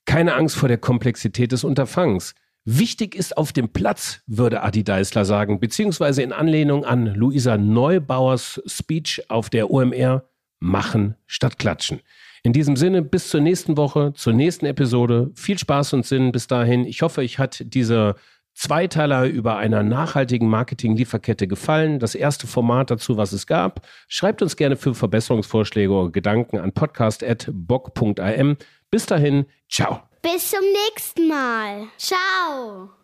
keine 0.05 0.33
Angst 0.35 0.55
vor 0.55 0.69
der 0.69 0.77
Komplexität 0.77 1.51
des 1.51 1.65
Unterfangs. 1.65 2.35
Wichtig 2.63 3.15
ist 3.15 3.35
auf 3.35 3.51
dem 3.51 3.73
Platz, 3.73 4.21
würde 4.27 4.63
Adi 4.63 4.85
Deisler 4.85 5.25
sagen, 5.25 5.59
beziehungsweise 5.59 6.21
in 6.21 6.31
Anlehnung 6.31 6.85
an 6.85 7.07
Luisa 7.07 7.57
Neubauers 7.57 8.61
Speech 8.65 9.29
auf 9.29 9.49
der 9.49 9.69
OMR, 9.71 10.23
machen 10.59 11.15
statt 11.27 11.59
klatschen. 11.59 12.01
In 12.43 12.53
diesem 12.53 12.75
Sinne, 12.75 13.01
bis 13.01 13.29
zur 13.29 13.41
nächsten 13.41 13.77
Woche, 13.77 14.13
zur 14.15 14.33
nächsten 14.33 14.65
Episode. 14.65 15.31
Viel 15.35 15.59
Spaß 15.59 15.93
und 15.93 16.05
Sinn 16.05 16.31
bis 16.31 16.47
dahin. 16.47 16.85
Ich 16.85 17.01
hoffe, 17.01 17.21
euch 17.21 17.37
hat 17.37 17.61
dieser 17.65 18.15
Zweiteiler 18.53 19.25
über 19.27 19.57
einer 19.57 19.83
nachhaltigen 19.83 20.49
Marketing-Lieferkette 20.49 21.47
gefallen? 21.47 21.99
Das 21.99 22.15
erste 22.15 22.47
Format 22.47 22.91
dazu, 22.91 23.17
was 23.17 23.31
es 23.31 23.47
gab? 23.47 23.87
Schreibt 24.07 24.41
uns 24.41 24.55
gerne 24.55 24.75
für 24.75 24.93
Verbesserungsvorschläge 24.93 25.91
oder 25.91 26.11
Gedanken 26.11 26.57
an 26.57 26.73
podcast.bock.am. 26.73 28.57
Bis 28.89 29.05
dahin, 29.05 29.45
ciao. 29.69 30.01
Bis 30.21 30.51
zum 30.51 30.59
nächsten 30.89 31.27
Mal. 31.27 31.87
Ciao. 31.97 33.00